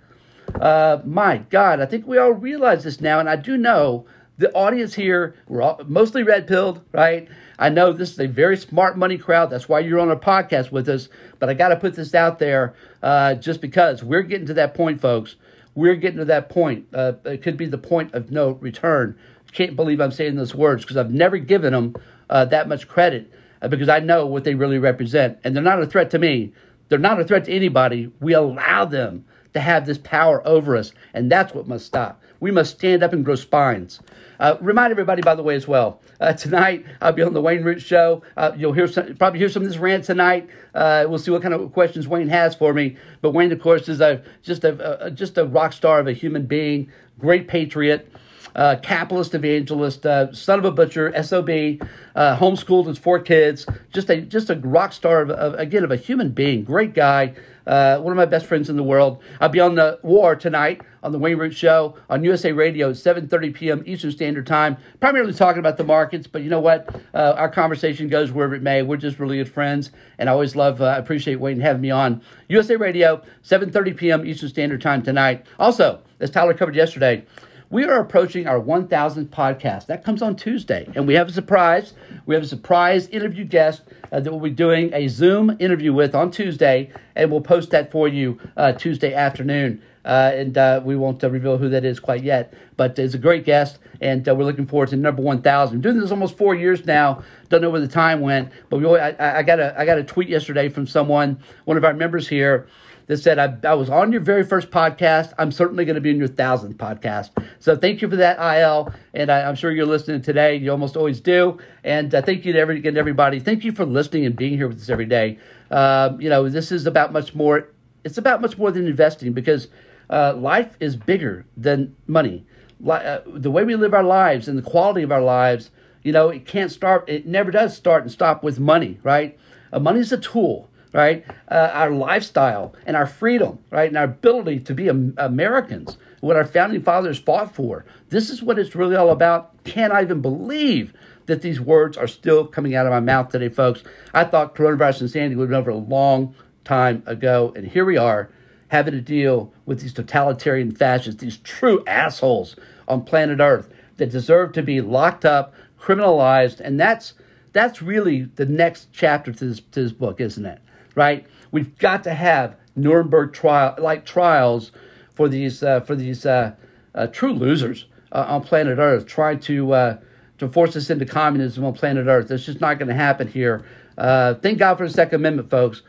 Uh, 0.56 1.00
my 1.06 1.38
God, 1.50 1.80
I 1.82 1.86
think 1.86 2.08
we 2.08 2.18
all 2.18 2.32
realize 2.32 2.84
this 2.84 3.02
now. 3.02 3.20
And 3.20 3.30
I 3.30 3.36
do 3.36 3.58
know 3.58 4.06
the 4.38 4.52
audience 4.54 4.94
here, 4.94 5.36
we're 5.48 5.62
all, 5.62 5.82
mostly 5.88 6.24
red 6.24 6.48
pilled, 6.48 6.82
right? 6.92 7.28
I 7.58 7.70
know 7.70 7.92
this 7.92 8.12
is 8.12 8.20
a 8.20 8.28
very 8.28 8.56
smart 8.56 8.98
money 8.98 9.18
crowd. 9.18 9.50
That's 9.50 9.68
why 9.68 9.80
you're 9.80 10.00
on 10.00 10.12
a 10.12 10.16
podcast 10.16 10.72
with 10.72 10.88
us. 10.90 11.10
But 11.40 11.50
I 11.50 11.56
got 11.56 11.70
to 11.70 11.76
put 11.76 11.96
this 11.96 12.14
out 12.14 12.38
there 12.38 12.76
uh, 13.02 13.36
just 13.36 13.62
because 13.62 14.04
we're 14.04 14.22
getting 14.22 14.48
to 14.48 14.54
that 14.56 14.76
point, 14.76 15.02
folks. 15.02 15.36
We're 15.74 15.96
getting 15.96 16.20
to 16.20 16.26
that 16.26 16.50
point. 16.50 16.88
Uh, 16.94 17.14
it 17.26 17.42
could 17.42 17.58
be 17.58 17.66
the 17.66 17.78
point 17.78 18.14
of 18.14 18.32
no 18.32 18.52
return. 18.52 19.18
Can't 19.54 19.76
believe 19.76 20.00
I'm 20.00 20.12
saying 20.12 20.36
those 20.36 20.54
words 20.54 20.84
because 20.84 20.98
I've 20.98 21.12
never 21.12 21.38
given 21.38 21.74
them 21.74 21.96
uh, 22.30 22.46
that 22.46 22.68
much 22.68 22.88
credit 22.88 23.32
uh, 23.62 23.68
because 23.68 23.90
I 23.90 24.00
know 24.00 24.26
what 24.26 24.44
they 24.44 24.56
really 24.56 24.78
represent. 24.78 25.40
And 25.44 25.56
they're 25.56 25.64
not 25.64 25.82
a 25.82 25.88
threat 25.88 26.12
to 26.12 26.20
me, 26.20 26.54
they're 26.90 27.00
not 27.00 27.20
a 27.20 27.26
threat 27.26 27.46
to 27.46 27.54
anybody. 27.54 28.12
We 28.20 28.34
allow 28.34 28.86
them 28.86 29.26
to 29.58 29.64
have 29.64 29.86
this 29.88 29.98
power 29.98 30.48
over 30.48 30.78
us, 30.78 30.92
and 31.14 31.32
that's 31.32 31.54
what 31.54 31.68
must 31.68 31.86
stop. 31.86 32.22
We 32.40 32.52
must 32.52 32.78
stand 32.78 33.02
up 33.02 33.14
and 33.14 33.26
grow 33.26 33.36
spines. 33.36 34.00
Uh, 34.40 34.56
remind 34.62 34.92
everybody, 34.92 35.24
by 35.24 35.34
the 35.34 35.42
way, 35.42 35.56
as 35.56 35.68
well. 35.68 36.00
Uh, 36.22 36.34
tonight, 36.34 36.86
I'll 37.02 37.12
be 37.12 37.24
on 37.24 37.34
the 37.34 37.42
Wayne 37.42 37.64
Root 37.64 37.82
Show. 37.82 38.22
Uh, 38.38 38.52
you'll 38.56 38.74
hear 38.74 38.88
some, 38.88 39.16
probably 39.16 39.40
hear 39.40 39.50
some 39.50 39.64
of 39.64 39.68
this 39.68 39.80
rant 39.80 40.04
tonight. 40.04 40.48
Uh, 40.76 41.06
we'll 41.10 41.18
see 41.18 41.32
what 41.32 41.42
kind 41.42 41.56
of 41.56 41.74
questions 41.74 42.08
Wayne 42.08 42.28
has 42.28 42.54
for 42.54 42.72
me. 42.72 42.98
But 43.22 43.32
Wayne, 43.32 43.52
of 43.52 43.60
course, 43.60 43.90
is 43.90 44.00
a 44.00 44.22
just 44.44 44.64
a, 44.64 45.06
a 45.06 45.10
just 45.10 45.40
a 45.40 45.46
rock 45.46 45.74
star 45.74 46.00
of 46.00 46.06
a 46.06 46.14
human 46.14 46.46
being, 46.46 46.92
great 47.18 47.48
patriot. 47.48 48.12
Uh, 48.56 48.76
capitalist 48.82 49.36
evangelist, 49.36 50.06
uh, 50.06 50.32
son 50.34 50.60
of 50.60 50.66
a 50.66 50.72
butcher, 50.72 51.12
sob, 51.24 51.50
uh, 51.50 52.38
homeschooled 52.38 52.88
his 52.88 52.98
four 52.98 53.20
kids, 53.20 53.66
just 53.94 54.10
a 54.10 54.22
just 54.22 54.50
a 54.50 54.56
rock 54.56 54.94
star 54.94 55.22
of, 55.22 55.30
of 55.30 55.54
again 55.56 55.84
of 55.84 55.92
a 55.92 55.96
human 55.96 56.32
being, 56.32 56.64
great 56.64 56.94
guy, 56.94 57.34
uh, 57.68 58.00
one 58.00 58.12
of 58.12 58.18
my 58.18 58.26
best 58.26 58.46
friends 58.46 58.70
in 58.70 58.76
the 58.76 58.84
world. 58.84 59.22
I'll 59.40 59.50
be 59.50 59.60
on 59.60 59.76
the 59.76 60.00
war 60.02 60.36
tonight 60.36 60.82
on 61.04 61.12
the 61.12 61.20
Wayne 61.20 61.38
Root 61.38 61.54
Show 61.54 61.96
on 62.10 62.24
USA 62.24 62.52
Radio, 62.52 62.92
7.30 62.92 63.54
p.m. 63.54 63.84
Eastern 63.86 64.12
Standard 64.12 64.48
Time, 64.48 64.78
primarily 65.00 65.34
talking 65.34 65.60
about 65.60 65.78
the 65.78 65.84
markets, 65.84 66.28
but 66.28 66.42
you 66.42 66.50
know 66.50 66.60
what? 66.60 66.94
Uh, 67.14 67.34
our 67.38 67.50
conversation 67.50 68.08
goes 68.08 68.32
wherever 68.32 68.56
it 68.56 68.62
may. 68.62 68.82
We're 68.82 68.98
just 68.98 69.20
really 69.20 69.38
good 69.38 69.52
friends, 69.52 69.92
and 70.18 70.30
I 70.30 70.34
always 70.34 70.56
love, 70.56 70.82
uh, 70.82 70.96
appreciate 70.98 71.40
Wayne 71.40 71.60
having 71.60 71.82
me 71.82 71.92
on. 71.92 72.22
USA 72.50 72.76
Radio, 72.76 73.22
7.30 73.44 73.98
p.m. 73.98 74.26
Eastern 74.26 74.50
Standard 74.50 74.82
Time 74.82 75.02
tonight. 75.02 75.46
Also, 75.60 76.02
as 76.20 76.30
Tyler 76.30 76.54
covered 76.54 76.76
yesterday, 76.76 77.24
we 77.70 77.84
are 77.84 78.00
approaching 78.00 78.48
our 78.48 78.60
1000th 78.60 79.28
podcast. 79.28 79.88
That 79.88 80.04
comes 80.04 80.22
on 80.22 80.36
Tuesday, 80.36 80.88
and 80.96 81.06
we 81.06 81.16
have 81.16 81.30
a 81.30 81.34
surprise. 81.34 81.94
We 82.26 82.36
have 82.36 82.44
a 82.44 82.48
surprise 82.48 83.08
interview 83.08 83.44
guest 83.44 83.82
uh, 84.12 84.22
that 84.22 84.32
we'll 84.32 84.40
be 84.40 84.50
doing 84.50 84.94
a 84.94 85.08
Zoom 85.08 85.58
interview 85.60 85.94
with 85.94 86.16
on 86.16 86.32
Tuesday, 86.32 86.92
and 87.16 87.30
we'll 87.30 87.42
post 87.42 87.72
that 87.72 87.92
for 87.92 88.08
you 88.08 88.40
uh, 88.56 88.72
Tuesday 88.74 89.14
afternoon. 89.14 89.82
Uh, 90.06 90.32
and 90.34 90.58
uh, 90.58 90.82
we 90.86 90.96
won't 90.96 91.22
uh, 91.22 91.30
reveal 91.30 91.58
who 91.58 91.68
that 91.68 91.84
is 91.84 92.00
quite 92.00 92.24
yet, 92.24 92.54
but 92.78 92.98
it's 92.98 93.14
a 93.14 93.18
great 93.18 93.44
guest, 93.44 93.80
and 94.00 94.30
uh, 94.30 94.34
we're 94.34 94.46
looking 94.46 94.66
forward 94.66 94.88
to 94.88 94.96
number 94.96 95.22
1,000. 95.22 95.82
Doing 95.82 96.00
this 96.00 96.12
almost 96.12 96.38
four 96.38 96.56
years 96.56 96.86
now. 96.86 97.24
Don't 97.50 97.62
know 97.62 97.70
where 97.70 97.82
the 97.82 97.90
time 97.90 98.22
went, 98.22 98.50
but 98.70 98.78
we, 98.78 98.88
I, 98.98 99.40
I, 99.40 99.44
got 99.44 99.60
a 99.60 99.78
I 99.78 99.86
got 99.86 99.98
a 99.98 100.04
tweet 100.06 100.30
yesterday 100.30 100.70
from 100.70 100.88
someone, 100.88 101.40
one 101.66 101.76
of 101.76 101.84
our 101.84 101.94
members 101.94 102.26
here, 102.26 102.68
that 103.08 103.18
said, 103.18 103.40
I, 103.40 103.58
I 103.70 103.74
was 103.74 103.90
on 103.90 104.12
your 104.12 104.22
very 104.22 104.44
first 104.44 104.70
podcast. 104.70 105.34
I'm 105.38 105.52
certainly 105.52 105.86
going 105.86 105.96
to 105.96 106.02
be 106.02 106.12
in 106.12 106.18
your 106.18 106.28
thousandth 106.28 106.78
podcast. 106.78 107.32
So 107.60 107.76
thank 107.76 108.02
you 108.02 108.10
for 108.10 108.18
that, 108.18 108.38
IL. 108.38 108.94
And 109.14 109.32
I, 109.32 109.40
am 109.42 109.56
sure 109.56 109.72
you're 109.72 109.86
listening 109.86 110.22
today. 110.22 110.58
You 110.58 110.72
almost 110.72 110.98
always 110.98 111.22
do. 111.22 111.58
And 111.86 112.14
uh, 112.14 112.22
thank 112.22 112.46
you 112.46 112.54
to 112.54 112.60
every, 112.60 112.78
again, 112.78 112.98
everybody. 112.98 113.40
Thank 113.40 113.64
you 113.64 113.72
for 113.72 113.86
listening 113.86 114.26
and 114.26 114.36
being 114.36 114.58
here 114.58 114.68
with 114.68 114.82
us 114.82 114.90
every 114.90 115.06
day. 115.06 115.40
Um, 115.72 116.20
you 116.20 116.30
know, 116.30 116.50
this 116.50 116.72
is 116.72 116.86
about 116.86 117.14
much 117.14 117.34
more. 117.34 117.70
It's 118.04 118.18
about 118.18 118.42
much 118.42 118.58
more 118.58 118.72
than 118.72 118.88
investing 118.88 119.32
because 119.34 119.70
uh, 120.10 120.34
life 120.36 120.76
is 120.80 120.96
bigger 120.96 121.46
than 121.56 121.96
money. 122.08 122.46
Uh, 122.86 123.20
the 123.26 123.50
way 123.50 123.64
we 123.64 123.76
live 123.76 123.94
our 123.94 124.04
lives 124.04 124.48
and 124.48 124.58
the 124.58 124.62
quality 124.62 125.02
of 125.02 125.12
our 125.12 125.22
lives, 125.22 125.72
you 126.04 126.12
know, 126.12 126.30
it 126.30 126.46
can't 126.46 126.72
start. 126.72 127.08
It 127.08 127.26
never 127.26 127.52
does 127.52 127.76
start 127.76 128.04
and 128.04 128.12
stop 128.12 128.44
with 128.44 128.60
money, 128.60 129.00
right? 129.02 129.38
Uh, 129.72 129.80
money 129.80 130.00
is 130.00 130.12
a 130.12 130.18
tool 130.18 130.70
right? 130.94 131.26
Uh, 131.50 131.70
our 131.74 131.92
lifestyle 131.92 132.74
and 132.86 132.96
our 132.96 133.06
freedom, 133.06 133.60
right? 133.72 133.88
And 133.88 133.98
our 133.98 134.06
ability 134.06 134.62
to 134.62 134.74
be 134.74 134.88
Americans, 134.88 135.98
what 136.22 136.36
our 136.36 136.46
founding 136.46 136.82
fathers 136.82 137.20
fought 137.20 137.54
for. 137.54 137.86
This 138.10 138.30
is 138.30 138.42
what 138.42 138.60
it's 138.60 138.76
really 138.76 138.96
all 138.96 139.10
about. 139.10 139.64
Can't 139.64 139.94
I 139.94 140.02
even 140.02 140.22
believe 140.22 140.94
that 141.26 141.42
these 141.42 141.60
words 141.60 141.98
are 141.98 142.08
still 142.08 142.48
coming 142.48 142.76
out 142.76 142.86
of 142.86 142.92
my 142.92 143.00
mouth 143.00 143.30
today, 143.30 143.50
folks? 143.50 143.84
I 144.14 144.24
thought 144.24 144.56
coronavirus 144.56 145.02
insanity 145.02 145.36
would 145.36 145.52
have 145.52 145.66
been 145.66 145.72
over 145.72 145.72
a 145.72 145.76
long 145.76 146.36
time 146.64 147.04
ago, 147.06 147.54
and 147.56 147.68
here 147.68 147.86
we 147.86 147.98
are 147.98 148.30
having 148.70 148.94
to 148.94 149.02
deal 149.02 149.54
with 149.66 149.82
these 149.82 149.94
totalitarian 149.94 150.72
fascists, 150.72 151.22
these 151.22 151.38
true 151.38 151.84
assholes 151.88 152.56
on 152.88 153.04
planet 153.04 153.40
Earth 153.40 153.70
that 153.98 154.12
deserve 154.12 154.52
to 154.54 154.62
be 154.62 154.82
locked 154.82 155.26
up, 155.26 155.54
criminalized, 155.80 156.60
and 156.60 156.80
that's 156.80 157.14
that's 157.54 157.82
really 157.82 158.24
the 158.36 158.46
next 158.46 158.90
chapter 158.92 159.32
to 159.32 159.46
this 159.46 159.60
to 159.72 159.84
this 159.84 159.92
book, 159.92 160.20
isn't 160.22 160.46
it? 160.46 160.60
Right? 160.98 161.26
We've 161.52 161.78
got 161.78 162.04
to 162.04 162.14
have 162.14 162.58
Nuremberg 162.76 163.32
trial 163.32 163.76
like 163.78 164.06
trials 164.06 164.72
for 165.14 165.30
these 165.30 165.64
uh, 165.64 165.80
for 165.82 165.96
these 165.96 166.26
uh, 166.26 166.56
uh, 166.94 167.08
true 167.08 167.32
losers 167.32 167.86
uh, 168.12 168.26
on 168.28 168.42
planet 168.42 168.80
Earth, 168.80 169.06
trying 169.06 169.40
to 169.42 169.72
uh, 169.72 169.98
to 170.40 170.50
force 170.50 170.76
us 170.76 170.90
into 170.90 171.06
communism 171.06 171.64
on 171.64 171.74
planet 171.74 172.08
Earth. 172.08 172.30
It's 172.32 172.46
just 172.46 172.60
not 172.60 172.80
going 172.80 172.90
to 172.90 172.96
happen 172.96 173.28
here. 173.28 173.64
Uh, 173.98 174.34
thank 174.34 174.58
God 174.58 174.78
for 174.78 174.88
the 174.88 174.94
Second 174.94 175.22
Amendment, 175.22 175.50
folks. 175.50 175.84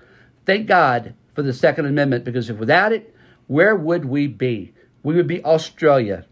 Thank 0.47 0.66
God 0.66 1.14
for 1.35 1.42
the 1.42 1.53
Second 1.53 1.87
Amendment 1.87 2.25
because 2.25 2.49
if 2.49 2.59
without 2.59 2.92
it, 2.92 3.14
where 3.49 3.75
would 3.75 4.05
we 4.05 4.27
be? 4.27 4.73
We 5.03 5.14
would 5.14 5.27
be 5.27 5.42
Australia. 5.44 6.27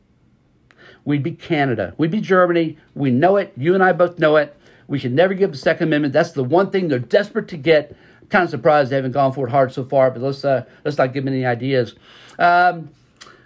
We'd 1.04 1.22
be 1.22 1.32
Canada. 1.32 1.94
We'd 1.96 2.10
be 2.10 2.20
Germany. 2.20 2.78
We 2.94 3.10
know 3.10 3.36
it. 3.36 3.52
You 3.56 3.74
and 3.74 3.82
I 3.82 3.92
both 3.92 4.18
know 4.18 4.36
it. 4.36 4.56
We 4.88 4.98
should 4.98 5.12
never 5.12 5.34
give 5.34 5.52
the 5.52 5.58
Second 5.58 5.88
Amendment. 5.88 6.12
That's 6.12 6.32
the 6.32 6.44
one 6.44 6.70
thing 6.70 6.88
they're 6.88 6.98
desperate 6.98 7.48
to 7.48 7.56
get 7.56 7.96
kind 8.28 8.44
of 8.44 8.50
surprised 8.50 8.90
they 8.90 8.96
haven't 8.96 9.12
gone 9.12 9.32
for 9.32 9.46
it 9.46 9.50
hard 9.50 9.72
so 9.72 9.84
far, 9.84 10.10
but 10.10 10.22
let's 10.22 10.44
uh, 10.44 10.64
let's 10.84 10.98
not 10.98 11.12
give 11.12 11.24
them 11.24 11.32
any 11.34 11.44
ideas. 11.44 11.94
Um, 12.38 12.90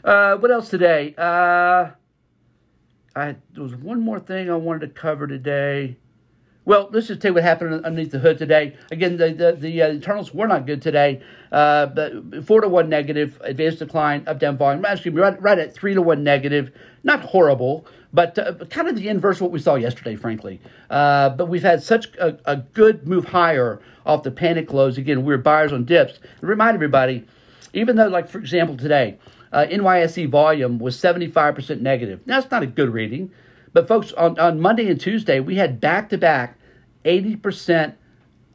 uh, 0.05 0.37
what 0.37 0.51
else 0.51 0.69
today? 0.69 1.15
Uh, 1.17 1.91
I 3.15 3.37
there 3.53 3.63
was 3.63 3.75
one 3.75 4.01
more 4.01 4.21
thing 4.21 4.51
I 4.51 4.57
wanted 4.57 4.81
to 4.81 4.89
cover 4.89 5.27
today. 5.27 5.97
Well, 6.67 6.91
let's 6.93 7.07
just 7.07 7.23
tell 7.23 7.31
you 7.31 7.35
what 7.35 7.43
happened 7.43 7.85
underneath 7.87 8.13
the 8.13 8.19
hood 8.19 8.37
today. 8.37 8.77
Again, 8.91 9.17
the 9.17 9.33
the, 9.33 9.53
the 9.53 9.83
uh, 9.83 9.89
internals 9.89 10.35
were 10.35 10.47
not 10.47 10.67
good 10.67 10.83
today, 10.83 11.23
uh, 11.51 11.87
but 11.87 12.45
four 12.45 12.61
to 12.61 12.69
one 12.69 12.89
negative, 12.91 13.41
advanced 13.43 13.79
decline, 13.79 14.25
up 14.27 14.39
down 14.39 14.59
volume. 14.59 14.85
Actually, 14.85 15.13
right 15.13 15.41
right 15.41 15.59
at 15.59 15.75
three 15.75 15.95
to 15.95 16.03
one 16.03 16.23
negative. 16.23 16.71
Not 17.03 17.21
horrible, 17.21 17.87
but 18.13 18.39
uh, 18.39 18.53
kind 18.67 18.89
of 18.89 18.97
the 18.97 19.09
inverse 19.09 19.39
of 19.39 19.43
what 19.43 19.53
we 19.53 19.59
saw 19.59 19.77
yesterday, 19.77 20.17
frankly. 20.17 20.61
Uh, 20.91 21.31
but 21.31 21.47
we've 21.47 21.63
had 21.63 21.83
such 21.83 22.15
a, 22.17 22.39
a, 22.45 22.57
good 22.57 23.09
move 23.09 23.25
higher 23.25 23.81
off 24.05 24.23
the 24.23 24.31
panic 24.31 24.71
lows. 24.73 24.99
Again, 24.99 25.25
we're 25.25 25.39
buyers 25.39 25.73
on 25.73 25.87
dips. 25.87 26.19
Remind 26.43 26.75
everybody, 26.75 27.25
even 27.73 27.97
though, 27.97 28.09
like 28.09 28.29
for 28.29 28.39
example, 28.39 28.77
today, 28.77 29.19
uh, 29.53 29.65
NYSE 29.71 30.29
volume 30.29 30.79
was 30.79 30.95
75% 30.97 31.81
negative. 31.81 32.21
Now, 32.27 32.41
that's 32.41 32.51
not 32.51 32.63
a 32.63 32.67
good 32.67 32.93
reading. 32.93 33.31
But 33.73 33.87
folks, 33.89 34.13
on, 34.13 34.39
on 34.39 34.61
Monday 34.61 34.89
and 34.89 35.01
Tuesday, 35.01 35.41
we 35.41 35.57
had 35.57 35.81
back-to-back 35.81 36.59
80% 37.05 37.95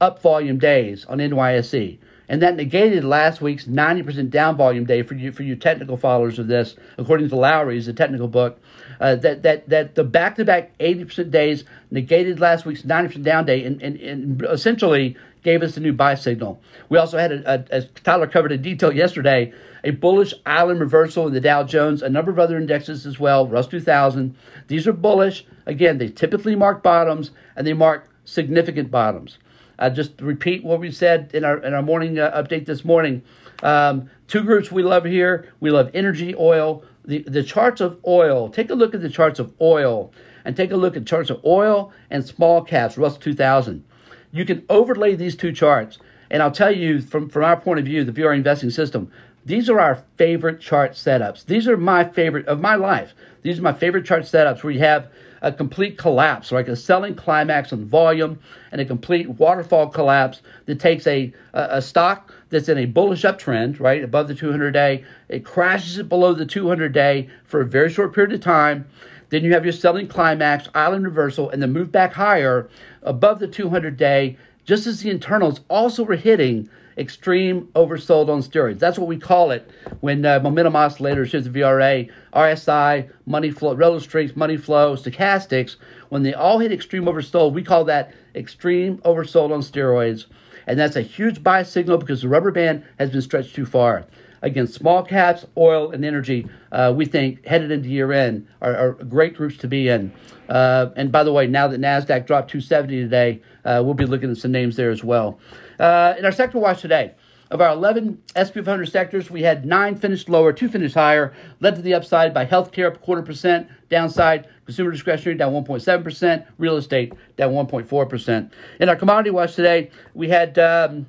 up 0.01 0.21
volume 0.21 0.58
days 0.58 1.06
on 1.06 1.19
NYSE. 1.19 1.97
And 2.27 2.41
that 2.41 2.55
negated 2.55 3.03
last 3.03 3.41
week's 3.41 3.65
90% 3.65 4.29
down 4.29 4.57
volume 4.57 4.85
day 4.85 5.03
for 5.03 5.13
you 5.13 5.31
for 5.31 5.43
you 5.43 5.55
technical 5.55 5.97
followers 5.97 6.39
of 6.39 6.47
this, 6.47 6.75
according 6.97 7.29
to 7.29 7.35
Lowry's, 7.35 7.85
the 7.85 7.93
technical 7.93 8.27
book. 8.27 8.59
Uh, 8.99 9.15
that 9.15 9.43
that 9.43 9.67
that 9.69 9.95
the 9.95 10.03
back 10.03 10.35
to 10.35 10.45
back 10.45 10.77
80% 10.79 11.29
days 11.29 11.65
negated 11.91 12.39
last 12.39 12.65
week's 12.65 12.83
90% 12.83 13.23
down 13.23 13.45
day 13.45 13.63
and, 13.63 13.81
and, 13.81 13.97
and 13.97 14.41
essentially 14.49 15.17
gave 15.45 15.61
us 15.61 15.77
a 15.77 15.79
new 15.79 15.93
buy 15.93 16.15
signal. 16.15 16.59
We 16.89 16.97
also 16.97 17.17
had, 17.19 17.31
a, 17.31 17.53
a, 17.53 17.65
as 17.69 17.88
Tyler 18.03 18.27
covered 18.27 18.51
in 18.51 18.63
detail 18.63 18.91
yesterday, 18.91 19.53
a 19.83 19.91
bullish 19.91 20.33
island 20.45 20.79
reversal 20.79 21.27
in 21.27 21.33
the 21.33 21.39
Dow 21.39 21.63
Jones, 21.63 22.01
a 22.01 22.09
number 22.09 22.31
of 22.31 22.39
other 22.39 22.57
indexes 22.57 23.05
as 23.05 23.19
well, 23.19 23.47
Russ 23.47 23.67
2000. 23.67 24.35
These 24.67 24.88
are 24.88 24.93
bullish. 24.93 25.45
Again, 25.67 25.99
they 25.99 26.09
typically 26.09 26.55
mark 26.55 26.81
bottoms 26.81 27.29
and 27.55 27.65
they 27.65 27.73
mark 27.73 28.09
significant 28.25 28.89
bottoms. 28.89 29.38
Uh, 29.77 29.89
just 29.89 30.19
repeat 30.21 30.63
what 30.63 30.79
we 30.79 30.91
said 30.91 31.31
in 31.33 31.43
our 31.43 31.57
in 31.57 31.73
our 31.73 31.81
morning 31.81 32.17
uh, 32.19 32.31
update 32.31 32.65
this 32.65 32.85
morning. 32.85 33.21
Um, 33.63 34.09
two 34.27 34.43
groups 34.43 34.71
we 34.71 34.83
love 34.83 35.05
here. 35.05 35.51
We 35.59 35.71
love 35.71 35.91
energy, 35.93 36.35
oil. 36.35 36.83
The 37.05 37.19
the 37.23 37.43
charts 37.43 37.81
of 37.81 37.99
oil. 38.07 38.49
Take 38.49 38.69
a 38.69 38.75
look 38.75 38.93
at 38.93 39.01
the 39.01 39.09
charts 39.09 39.39
of 39.39 39.53
oil, 39.61 40.11
and 40.43 40.55
take 40.55 40.71
a 40.71 40.77
look 40.77 40.95
at 40.95 41.05
charts 41.05 41.29
of 41.29 41.43
oil 41.45 41.91
and 42.09 42.25
small 42.25 42.61
caps. 42.61 42.97
Russell 42.97 43.21
2000. 43.21 43.83
You 44.31 44.45
can 44.45 44.65
overlay 44.69 45.15
these 45.15 45.35
two 45.35 45.51
charts, 45.51 45.97
and 46.29 46.41
I'll 46.41 46.51
tell 46.51 46.75
you 46.75 47.01
from 47.01 47.29
from 47.29 47.43
our 47.43 47.59
point 47.59 47.79
of 47.79 47.85
view, 47.85 48.03
the 48.03 48.11
VR 48.11 48.35
investing 48.35 48.69
system. 48.69 49.11
These 49.45 49.69
are 49.69 49.79
our 49.79 50.03
favorite 50.17 50.59
chart 50.59 50.93
setups. 50.93 51.45
These 51.45 51.67
are 51.67 51.77
my 51.77 52.03
favorite 52.03 52.47
of 52.47 52.59
my 52.59 52.75
life. 52.75 53.13
These 53.43 53.59
are 53.59 53.61
my 53.61 53.73
favorite 53.73 54.05
chart 54.05 54.23
setups 54.23 54.63
where 54.63 54.73
you 54.73 54.79
have 54.79 55.07
a 55.45 55.51
complete 55.51 55.95
collapse, 55.95 56.51
like 56.51 56.67
a 56.67 56.75
selling 56.75 57.13
climax 57.13 57.71
on 57.71 57.86
volume 57.86 58.39
and 58.71 58.81
a 58.81 58.86
complete 58.86 59.29
waterfall 59.29 59.88
collapse 59.88 60.41
that 60.65 60.79
takes 60.79 61.05
a, 61.05 61.31
a, 61.53 61.67
a 61.77 61.81
stock 61.84 62.34
that's 62.49 62.67
in 62.67 62.79
a 62.79 62.86
bullish 62.86 63.21
uptrend, 63.21 63.79
right, 63.79 64.03
above 64.03 64.27
the 64.27 64.34
200 64.34 64.71
day, 64.71 65.05
it 65.29 65.45
crashes 65.45 65.99
it 65.99 66.10
below 66.10 66.34
the 66.34 66.47
200 66.47 66.91
day 66.91 67.29
for 67.43 67.62
a 67.62 67.65
very 67.65 67.91
short 67.91 68.12
period 68.12 68.34
of 68.34 68.41
time. 68.41 68.88
Then 69.29 69.43
you 69.43 69.53
have 69.53 69.63
your 69.63 69.71
selling 69.71 70.08
climax, 70.08 70.67
island 70.73 71.05
reversal, 71.05 71.51
and 71.51 71.62
then 71.62 71.71
move 71.71 71.91
back 71.91 72.13
higher 72.13 72.67
above 73.03 73.38
the 73.38 73.47
200 73.47 73.95
day, 73.95 74.38
just 74.65 74.88
as 74.88 75.01
the 75.01 75.12
internals 75.12 75.60
also 75.69 76.03
were 76.03 76.15
hitting 76.15 76.67
extreme 76.97 77.67
oversold 77.75 78.29
on 78.29 78.41
steroids. 78.41 78.79
That's 78.79 78.97
what 78.97 79.08
we 79.08 79.17
call 79.17 79.51
it 79.51 79.69
when 79.99 80.25
uh, 80.25 80.39
momentum 80.39 80.73
oscillators, 80.73 81.31
here's 81.31 81.45
the 81.45 81.49
VRA, 81.49 82.10
RSI, 82.34 83.10
money 83.25 83.51
flow, 83.51 83.73
relative 83.75 84.03
strength, 84.03 84.36
money 84.36 84.58
flow, 84.58 84.95
stochastics, 84.95 85.75
when 86.10 86.23
they 86.23 86.34
all 86.34 86.60
hit 86.60 86.71
extreme 86.71 87.05
oversold, 87.05 87.53
we 87.53 87.63
call 87.63 87.84
that 87.86 88.13
extreme 88.36 88.97
oversold 88.99 89.51
on 89.51 89.62
steroids. 89.62 90.25
And 90.67 90.79
that's 90.79 90.95
a 90.95 91.01
huge 91.01 91.43
buy 91.43 91.63
signal 91.63 91.97
because 91.97 92.21
the 92.21 92.27
rubber 92.27 92.51
band 92.51 92.84
has 92.97 93.12
been 93.12 93.21
stretched 93.21 93.55
too 93.55 93.65
far. 93.65 94.05
Again, 94.41 94.67
small 94.67 95.03
caps, 95.03 95.45
oil, 95.58 95.91
and 95.91 96.05
energy, 96.05 96.47
uh, 96.71 96.93
we 96.95 97.05
think 97.05 97.45
headed 97.45 97.71
into 97.71 97.89
year 97.89 98.12
end 98.12 98.47
are, 98.62 98.75
are 98.75 98.91
great 98.91 99.36
groups 99.36 99.58
to 99.58 99.67
be 99.67 99.88
in. 99.88 100.13
Uh, 100.47 100.89
and 100.95 101.12
by 101.12 101.23
the 101.23 101.34
way, 101.34 101.47
now 101.47 101.67
that 101.67 101.81
NASDAQ 101.81 102.27
dropped 102.27 102.51
270 102.51 103.01
today, 103.01 103.41
uh, 103.63 103.81
we'll 103.84 103.95
be 103.95 104.05
looking 104.05 104.29
at 104.29 104.38
some 104.38 104.51
names 104.51 104.75
there 104.75 104.91
as 104.91 105.03
well. 105.03 105.39
Uh, 105.79 106.15
in 106.17 106.25
our 106.25 106.31
sector 106.31 106.59
watch 106.59 106.81
today, 106.81 107.13
of 107.51 107.61
our 107.61 107.73
11 107.73 108.21
SP 108.33 108.55
500 108.65 108.88
sectors, 108.88 109.29
we 109.29 109.43
had 109.43 109.65
nine 109.65 109.95
finished 109.95 110.29
lower, 110.29 110.51
two 110.51 110.67
finished 110.67 110.95
higher, 110.95 111.33
led 111.59 111.75
to 111.75 111.81
the 111.81 111.93
upside 111.93 112.33
by 112.33 112.45
healthcare 112.45 112.88
up 112.88 112.95
a 112.95 112.99
quarter 112.99 113.21
percent, 113.21 113.67
downside 113.89 114.47
consumer 114.65 114.91
discretionary 114.91 115.38
down 115.38 115.53
1.7%, 115.53 116.45
real 116.57 116.77
estate 116.77 117.13
down 117.38 117.53
1.4%. 117.53 118.51
In 118.79 118.89
our 118.89 118.95
commodity 118.95 119.29
watch 119.29 119.55
today, 119.55 119.91
we 120.13 120.29
had. 120.29 120.57
Um, 120.57 121.05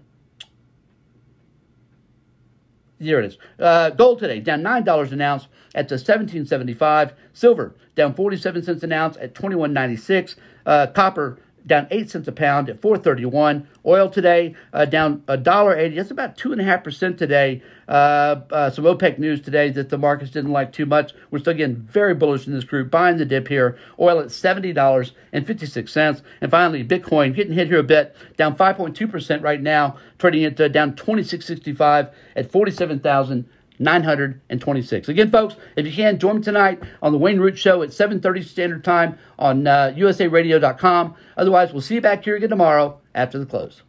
here 2.98 3.18
it 3.20 3.26
is. 3.26 3.38
Uh, 3.58 3.90
gold 3.90 4.18
today 4.18 4.40
down 4.40 4.62
nine 4.62 4.82
dollars 4.82 5.12
an 5.12 5.20
ounce 5.20 5.48
at 5.74 5.86
the 5.86 5.98
seventeen 5.98 6.46
seventy 6.46 6.72
five. 6.72 7.12
Silver 7.34 7.74
down 7.94 8.14
forty 8.14 8.38
seven 8.38 8.62
cents 8.62 8.82
an 8.82 8.92
ounce 8.92 9.18
at 9.18 9.34
twenty 9.34 9.54
one 9.54 9.74
ninety 9.74 9.96
six. 9.96 10.36
Uh, 10.64 10.86
copper 10.86 11.38
down 11.66 11.86
eight 11.90 12.10
cents 12.10 12.28
a 12.28 12.32
pound 12.32 12.68
at 12.68 12.80
431. 12.80 13.66
Oil 13.84 14.08
today 14.08 14.54
uh, 14.72 14.84
down 14.84 15.22
a 15.28 15.36
dollar 15.36 15.76
eighty. 15.76 15.96
That's 15.96 16.10
about 16.10 16.36
two 16.36 16.52
and 16.52 16.60
a 16.60 16.64
half 16.64 16.84
percent 16.84 17.18
today. 17.18 17.62
Uh, 17.88 18.40
uh, 18.50 18.70
some 18.70 18.84
OPEC 18.84 19.18
news 19.18 19.40
today 19.40 19.70
that 19.70 19.88
the 19.90 19.98
markets 19.98 20.32
didn't 20.32 20.52
like 20.52 20.72
too 20.72 20.86
much. 20.86 21.12
We're 21.30 21.38
still 21.38 21.54
getting 21.54 21.76
very 21.76 22.14
bullish 22.14 22.46
in 22.46 22.52
this 22.52 22.64
group, 22.64 22.90
buying 22.90 23.16
the 23.16 23.24
dip 23.24 23.48
here. 23.48 23.78
Oil 24.00 24.20
at 24.20 24.32
seventy 24.32 24.72
dollars 24.72 25.12
and 25.32 25.46
fifty 25.46 25.66
six 25.66 25.92
cents. 25.92 26.22
And 26.40 26.50
finally, 26.50 26.84
Bitcoin 26.84 27.34
getting 27.34 27.52
hit 27.52 27.68
here 27.68 27.78
a 27.78 27.84
bit, 27.84 28.16
down 28.36 28.56
five 28.56 28.76
point 28.76 28.96
two 28.96 29.08
percent 29.08 29.42
right 29.42 29.60
now, 29.60 29.98
trading 30.18 30.42
it 30.42 30.60
uh, 30.60 30.68
down 30.68 30.94
twenty 30.96 31.22
six 31.22 31.46
sixty 31.46 31.72
five 31.72 32.08
at 32.34 32.50
forty 32.50 32.72
seven 32.72 32.98
thousand. 32.98 33.48
926. 33.78 35.08
Again, 35.08 35.30
folks, 35.30 35.56
if 35.76 35.86
you 35.86 35.92
can, 35.92 36.18
join 36.18 36.36
me 36.36 36.42
tonight 36.42 36.82
on 37.02 37.12
the 37.12 37.18
Wayne 37.18 37.38
Root 37.38 37.58
Show 37.58 37.82
at 37.82 37.90
7.30 37.90 38.44
Standard 38.44 38.84
Time 38.84 39.18
on 39.38 39.66
uh, 39.66 39.92
usaradio.com. 39.96 41.14
Otherwise, 41.36 41.72
we'll 41.72 41.82
see 41.82 41.96
you 41.96 42.00
back 42.00 42.24
here 42.24 42.36
again 42.36 42.50
tomorrow 42.50 43.00
after 43.14 43.38
the 43.38 43.46
close. 43.46 43.82